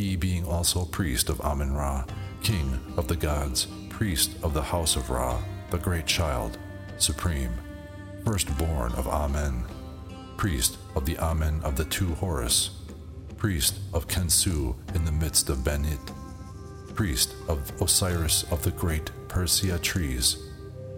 [0.00, 2.06] He being also priest of Amen Ra,
[2.42, 5.38] king of the gods, priest of the house of Ra,
[5.68, 6.56] the great child,
[6.96, 7.52] supreme,
[8.24, 9.62] firstborn of Amen,
[10.38, 12.70] priest of the Amen of the two Horus,
[13.36, 16.00] priest of Kensu in the midst of Benit,
[16.94, 20.38] priest of Osiris of the great persea trees,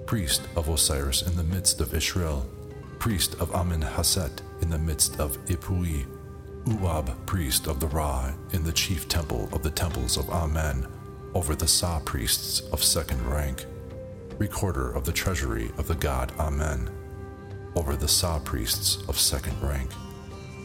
[0.06, 2.48] priest of Osiris in the midst of Israel,
[3.00, 6.06] priest of Amen Haset in the midst of Ipui,
[6.66, 10.86] Uab, priest of the Ra in the chief temple of the temples of Amen,
[11.34, 13.66] over the Sa priests of second rank,
[14.38, 16.88] recorder of the treasury of the god Amen,
[17.74, 19.90] over the Sa priests of second rank,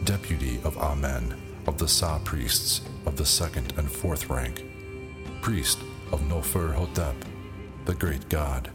[0.03, 1.35] deputy of Amen,
[1.65, 4.63] of the Sa priests of the second and fourth rank,
[5.41, 5.79] priest
[6.11, 7.15] of Nofer Hotep,
[7.85, 8.69] the great god,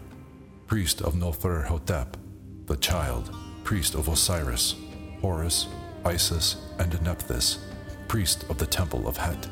[0.67, 2.17] priest of Nofer Hotep,
[2.65, 4.75] the child, priest of Osiris,
[5.21, 5.67] Horus,
[6.05, 7.59] Isis, and Nephthys,
[8.07, 9.47] priest of the temple of Het,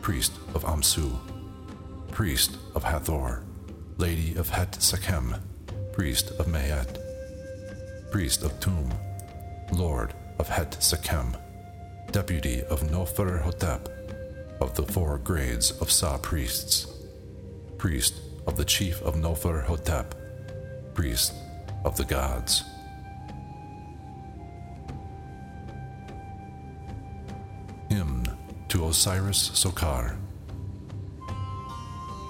[0.00, 1.18] priest of Amsu,
[2.10, 3.42] priest of Hathor,
[3.98, 5.38] lady of Het Sekhem,
[5.92, 6.98] priest of Mayet,
[8.10, 8.90] priest of Tum,
[9.72, 11.38] lord of Het Sekhem,
[12.10, 13.88] deputy of Nofer Hotep,
[14.60, 16.86] of the four grades of Sa priests,
[17.76, 18.14] priest
[18.46, 20.14] of the chief of Nofer Hotep,
[20.94, 21.34] priest
[21.84, 22.64] of the gods.
[27.90, 28.24] Hymn
[28.68, 30.16] to Osiris Sokar.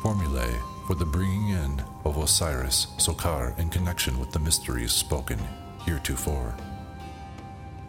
[0.02, 5.38] Formulae for the bringing in of Osiris Sokar in connection with the mysteries spoken
[5.84, 6.56] heretofore.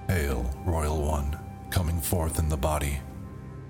[0.08, 3.00] Hail, Royal One, coming forth in the body.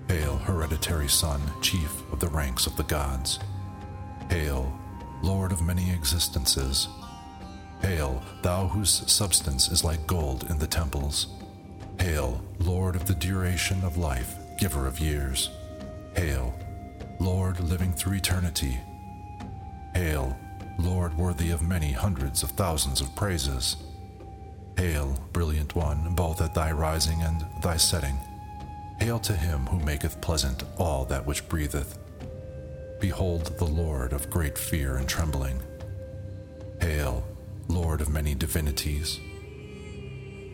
[0.08, 3.38] Hail, hereditary son, chief of the ranks of the gods.
[4.30, 4.76] Hail,
[5.22, 6.88] Lord of many existences.
[7.82, 11.28] Hail, thou whose substance is like gold in the temples.
[12.02, 15.50] Hail, Lord of the duration of life, giver of years.
[16.16, 16.52] Hail,
[17.20, 18.76] Lord living through eternity.
[19.94, 20.36] Hail,
[20.80, 23.76] Lord worthy of many hundreds of thousands of praises.
[24.76, 28.18] Hail, brilliant one, both at thy rising and thy setting.
[28.98, 31.98] Hail to him who maketh pleasant all that which breatheth.
[33.00, 35.62] Behold the Lord of great fear and trembling.
[36.80, 37.24] Hail,
[37.68, 39.20] Lord of many divinities.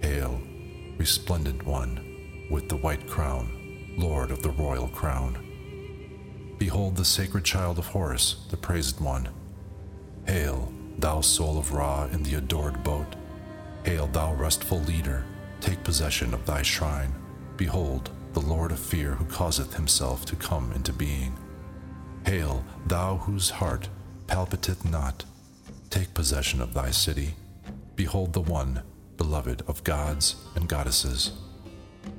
[0.03, 0.43] Hail,
[0.99, 5.45] resplendent one, with the white crown, Lord of the royal crown.
[6.59, 9.29] Behold the sacred child of Horus, the praised one.
[10.27, 13.15] Hail, thou soul of Ra in the adored boat.
[13.85, 15.25] Hail, thou restful leader,
[15.61, 17.15] take possession of thy shrine.
[17.57, 21.37] Behold, the Lord of fear who causeth himself to come into being.
[22.27, 23.89] Hail, thou whose heart
[24.27, 25.25] palpiteth not,
[25.91, 27.35] take possession of thy city.
[27.95, 28.83] Behold the one,
[29.19, 31.33] beloved of gods and goddesses.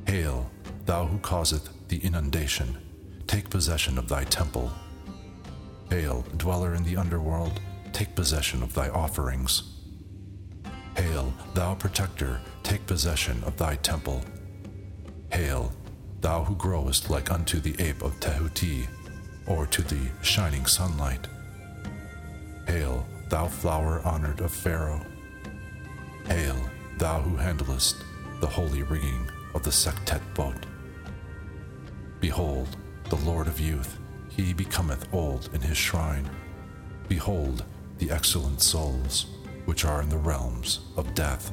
[0.06, 0.52] Hail,
[0.86, 2.78] thou who causeth the inundation,
[3.26, 4.72] take possession of thy temple.
[5.90, 7.60] Hail, dweller in the underworld,
[7.94, 9.64] take possession of thy offerings.
[10.96, 14.22] Hail, thou protector, take possession of thy temple.
[15.32, 15.72] Hail,
[16.22, 18.86] thou who growest like unto the ape of Tehuti,
[19.48, 21.28] or to the shining sunlight.
[22.68, 25.02] Hail, thou flower honored of Pharaoh.
[26.28, 26.58] Hail,
[27.00, 28.04] thou who handlest
[28.42, 30.66] the holy rigging of the Sektet boat.
[32.20, 32.76] Behold,
[33.10, 33.98] the Lord of youth,
[34.28, 36.30] he becometh old in his shrine.
[37.08, 37.64] Behold,
[37.98, 39.28] the excellent souls,
[39.66, 41.52] which are in the realms of death.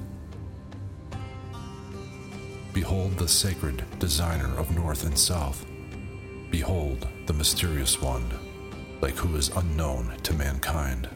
[2.72, 5.64] Behold the sacred designer of north and south.
[6.50, 8.28] Behold the mysterious one,
[9.00, 11.08] like who is unknown to mankind.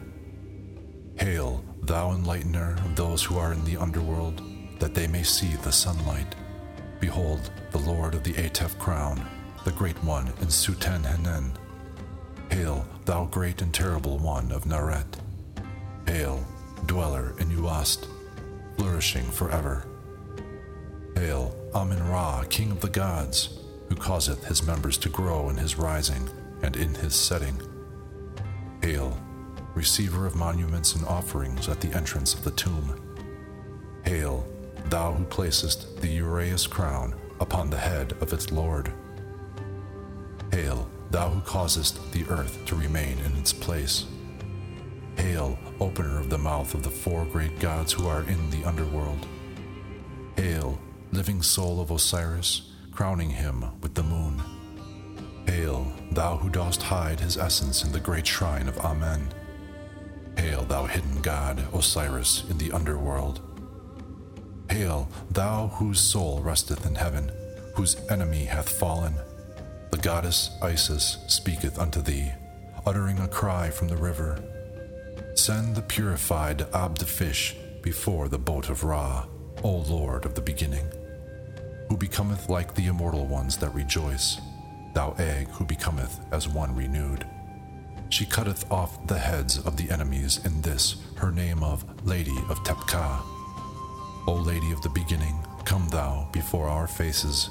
[1.19, 4.41] Hail, thou enlightener of those who are in the underworld,
[4.79, 6.35] that they may see the sunlight.
[6.99, 9.25] Behold the Lord of the Atef crown,
[9.63, 11.51] the great one in Suten Henen.
[12.51, 15.19] Hail, thou great and terrible one of Naret.
[16.07, 16.45] Hail,
[16.85, 18.07] dweller in Uast,
[18.77, 19.85] flourishing forever.
[21.15, 25.77] Hail, Amen Ra, king of the gods, who causeth his members to grow in his
[25.77, 26.29] rising
[26.63, 27.61] and in his setting.
[28.81, 29.17] Hail,
[29.75, 32.99] receiver of monuments and offerings at the entrance of the tomb.
[34.05, 34.45] Hail,
[34.85, 38.91] thou who placest the Uraeus crown upon the head of its lord.
[40.51, 44.05] Hail, thou who causest the earth to remain in its place.
[45.17, 49.27] Hail, opener of the mouth of the four great gods who are in the underworld.
[50.35, 50.79] Hail,
[51.11, 54.41] living soul of Osiris, crowning him with the moon.
[55.47, 59.27] Hail, thou who dost hide his essence in the great shrine of Amen.
[60.37, 63.41] Hail, thou hidden god, Osiris, in the underworld.
[64.69, 67.31] Hail, thou whose soul resteth in heaven,
[67.75, 69.13] whose enemy hath fallen.
[69.91, 72.31] The goddess Isis speaketh unto thee,
[72.85, 74.41] uttering a cry from the river.
[75.35, 79.25] Send the purified Abd fish before the boat of Ra,
[79.63, 80.85] O Lord of the beginning,
[81.89, 84.39] who becometh like the immortal ones that rejoice,
[84.93, 87.25] thou egg who becometh as one renewed.
[88.11, 92.61] She cutteth off the heads of the enemies in this, her name of Lady of
[92.65, 93.21] Tepka.
[94.27, 97.49] O Lady of the beginning, come thou before our faces,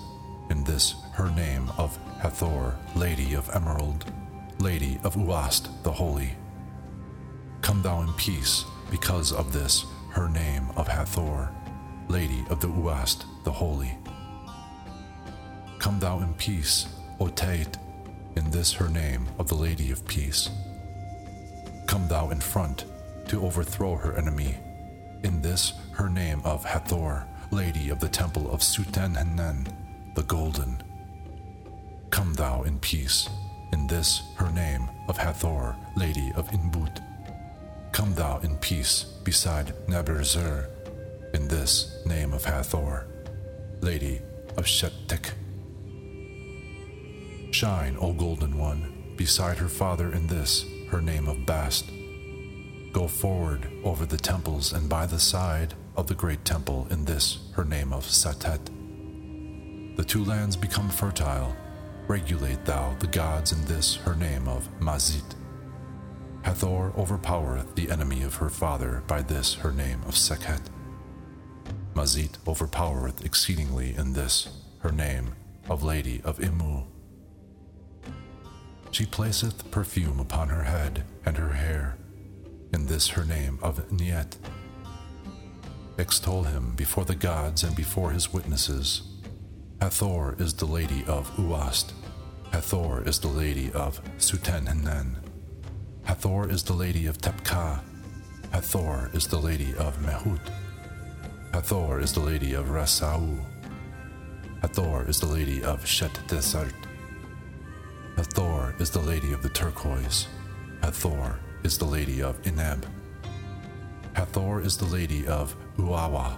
[0.51, 4.05] in this, her name of Hathor, Lady of Emerald,
[4.59, 6.33] Lady of Uast the Holy.
[7.63, 11.51] Come thou in peace, because of this, her name of Hathor,
[12.09, 13.97] Lady of the Uast the Holy.
[15.79, 16.87] Come thou in peace,
[17.19, 17.79] O Tait,
[18.37, 20.51] in this her name of the Lady of Peace.
[21.87, 22.85] Come thou in front
[23.29, 24.57] to overthrow her enemy,
[25.23, 29.67] in this her name of Hathor, Lady of the Temple of Suten-Henen,
[30.15, 30.83] the Golden.
[32.11, 33.29] Come thou in peace,
[33.73, 37.01] in this her name of Hathor, Lady of Inbut.
[37.93, 40.69] Come thou in peace beside Naberzer,
[41.35, 43.07] in this name of Hathor,
[43.81, 44.21] Lady
[44.57, 45.31] of Shettek.
[47.51, 51.91] Shine, O Golden One, beside her father in this, her name of Bast.
[52.93, 57.39] Go forward over the temples and by the side of the great temple in this,
[57.53, 58.67] her name of Satet.
[59.97, 61.55] The two lands become fertile.
[62.09, 65.35] Regulate thou the gods in this, her name of Mazit.
[66.43, 70.63] Hathor overpowereth the enemy of her father by this, her name of Sekhet.
[71.95, 74.49] Mazit overpowereth exceedingly in this,
[74.79, 75.35] her name
[75.69, 76.90] of Lady of Imu.
[78.91, 81.97] She placeth perfume upon her head and her hair,
[82.73, 84.37] in this her name of Niet.
[85.97, 89.03] Extol him before the gods and before his witnesses.
[89.81, 91.93] Hathor is the lady of Uast.
[92.53, 95.17] Hathor is the lady of Suten-Henen.
[96.05, 97.81] Hathor is the lady of Tepka.
[98.53, 100.41] Hathor is the lady of Mehut.
[101.53, 103.39] Hathor is the lady of Rasau.
[104.63, 106.75] Hathor is the lady of Shet Desert.
[108.17, 110.27] Hathor is the lady of the turquoise.
[110.83, 112.85] Hathor is the lady of Ineb.
[114.15, 116.37] Hathor is the lady of Uawa.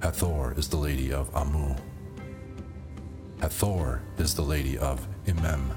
[0.00, 1.74] Hathor is the lady of Amu.
[3.40, 5.70] Hathor is the lady of Imem.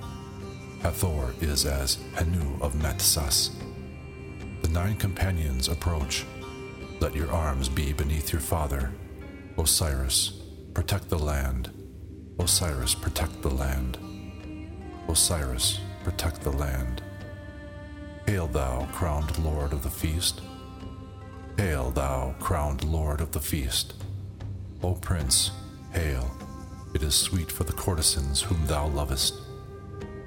[0.81, 3.51] Hathor is as Henu of Metsas.
[4.61, 6.25] The nine companions approach.
[6.99, 8.91] Let your arms be beneath your father.
[9.57, 10.41] Osiris,
[10.73, 11.71] protect the land.
[12.39, 13.97] Osiris, protect the land.
[15.09, 17.01] Osiris, protect the land.
[18.27, 20.41] Hail, thou crowned lord of the feast.
[21.57, 23.93] Hail, thou crowned lord of the feast.
[24.83, 25.51] O prince,
[25.91, 26.29] hail.
[26.93, 29.35] It is sweet for the courtesans whom thou lovest.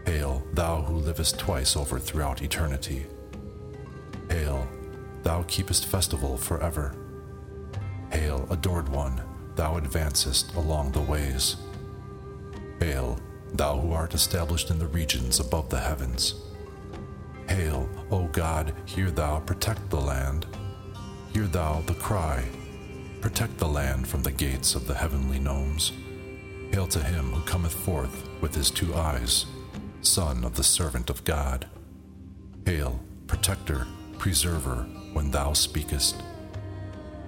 [0.06, 3.06] Hail, thou who livest twice over throughout eternity.
[4.28, 4.66] Hail,
[5.22, 6.94] thou keepest festival forever.
[8.12, 9.22] Hail, adored one,
[9.54, 11.56] thou advancest along the ways.
[12.80, 13.18] Hail,
[13.54, 16.34] thou who art established in the regions above the heavens.
[17.48, 20.46] Hail, O God, hear thou, protect the land.
[21.32, 22.44] Hear thou the cry,
[23.20, 25.92] protect the land from the gates of the heavenly gnomes.
[26.72, 29.46] Hail to him who cometh forth with his two eyes,
[30.02, 31.66] son of the servant of God.
[32.66, 33.86] Hail, protector,
[34.18, 36.22] preserver, when thou speakest.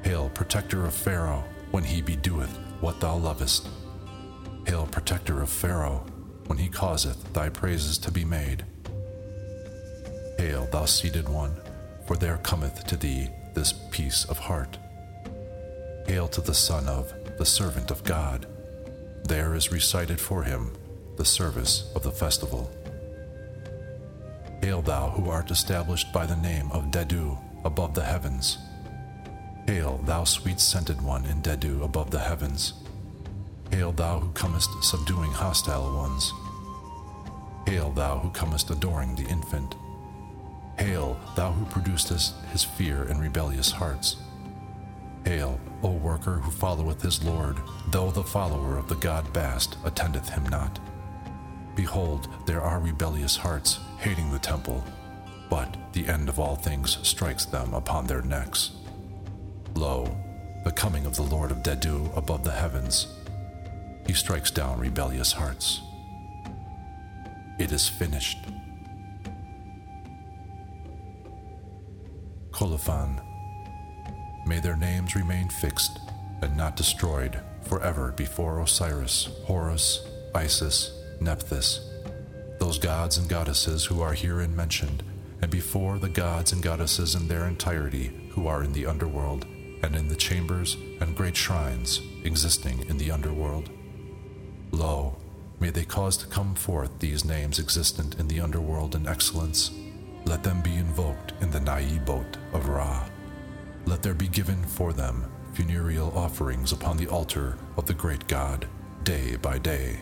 [0.04, 3.68] Hail, protector of Pharaoh, when he bedoeth what thou lovest.
[4.66, 6.04] Hail, protector of Pharaoh,
[6.46, 8.64] when he causeth thy praises to be made.
[10.38, 11.54] Hail, thou seated one,
[12.06, 14.78] for there cometh to thee this peace of heart.
[16.06, 18.46] Hail to the Son of the servant of God.
[19.24, 20.72] There is recited for him
[21.16, 22.70] the service of the festival.
[24.62, 28.58] Hail, thou who art established by the name of Dedu above the heavens.
[29.66, 32.74] Hail, thou sweet scented one in Dedu above the heavens.
[33.72, 36.32] Hail, thou who comest subduing hostile ones.
[37.66, 39.74] Hail, thou who comest adoring the infant.
[40.78, 44.16] Hail, thou who producest his fear in rebellious hearts.
[45.24, 47.56] Hail, O worker who followeth his Lord,
[47.88, 50.78] though the follower of the god Bast attendeth him not.
[51.74, 54.84] Behold, there are rebellious hearts hating the temple,
[55.48, 58.72] but the end of all things strikes them upon their necks.
[59.74, 60.14] Lo,
[60.64, 63.06] the coming of the Lord of Dedu above the heavens.
[64.06, 65.80] He strikes down rebellious hearts.
[67.58, 68.38] It is finished.
[72.52, 73.20] Colophon.
[74.46, 75.98] May their names remain fixed
[76.42, 81.80] and not destroyed forever before Osiris, Horus, Isis, Nephthys,
[82.58, 85.02] those gods and goddesses who are herein mentioned,
[85.40, 89.46] and before the gods and goddesses in their entirety who are in the underworld
[89.82, 93.70] and in the chambers and great shrines existing in the underworld.
[94.72, 95.16] Lo,
[95.60, 99.70] may they cause to come forth these names existent in the underworld in excellence.
[100.24, 103.06] Let them be invoked in the Naibot of Ra.
[103.84, 108.66] Let there be given for them funereal offerings upon the altar of the great God,
[109.02, 109.98] day by day.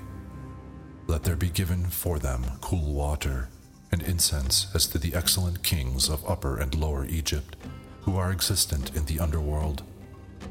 [1.08, 3.48] Let there be given for them cool water
[3.90, 7.56] and incense as to the excellent kings of Upper and Lower Egypt,
[8.02, 9.82] who are existent in the underworld.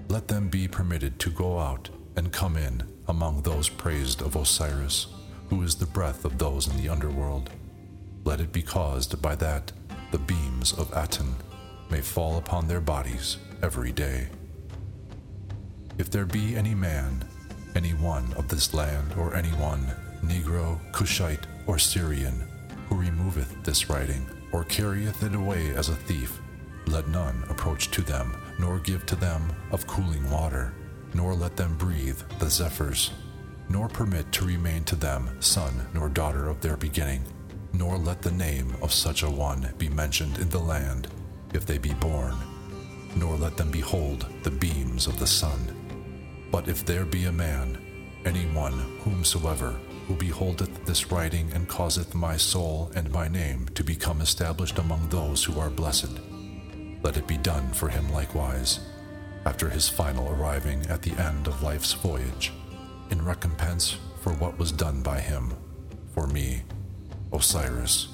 [0.09, 1.89] Let them be permitted to go out
[2.20, 5.07] and come in among those praised of Osiris,
[5.49, 7.49] who is the breath of those in the underworld.
[8.26, 9.72] Let it be caused by that
[10.11, 11.34] the beams of Aten
[11.89, 14.28] may fall upon their bodies every day.
[15.97, 17.24] If there be any man,
[17.74, 19.88] any one of this land, or any one,
[20.22, 22.45] Negro, Cushite, or Syrian,
[22.89, 26.41] who removeth this writing, or carrieth it away as a thief,
[26.86, 30.74] let none approach to them, nor give to them of cooling water,
[31.14, 33.12] nor let them breathe the zephyrs,
[33.70, 37.24] nor permit to remain to them son nor daughter of their beginning,
[37.74, 41.07] nor let the name of such a one be mentioned in the land,
[41.53, 42.36] if they be born,
[43.16, 45.76] nor let them behold the beams of the sun.
[46.51, 47.78] But if there be a man,
[48.26, 53.84] any one whomsoever, who beholdeth this writing and causeth my soul and my name to
[53.84, 56.20] become established among those who are blessed,
[57.03, 58.80] let it be done for him likewise,
[59.46, 62.52] after his final arriving at the end of life's voyage,
[63.10, 65.54] in recompense for what was done by him,
[66.14, 66.64] for me,
[67.32, 68.10] Osiris.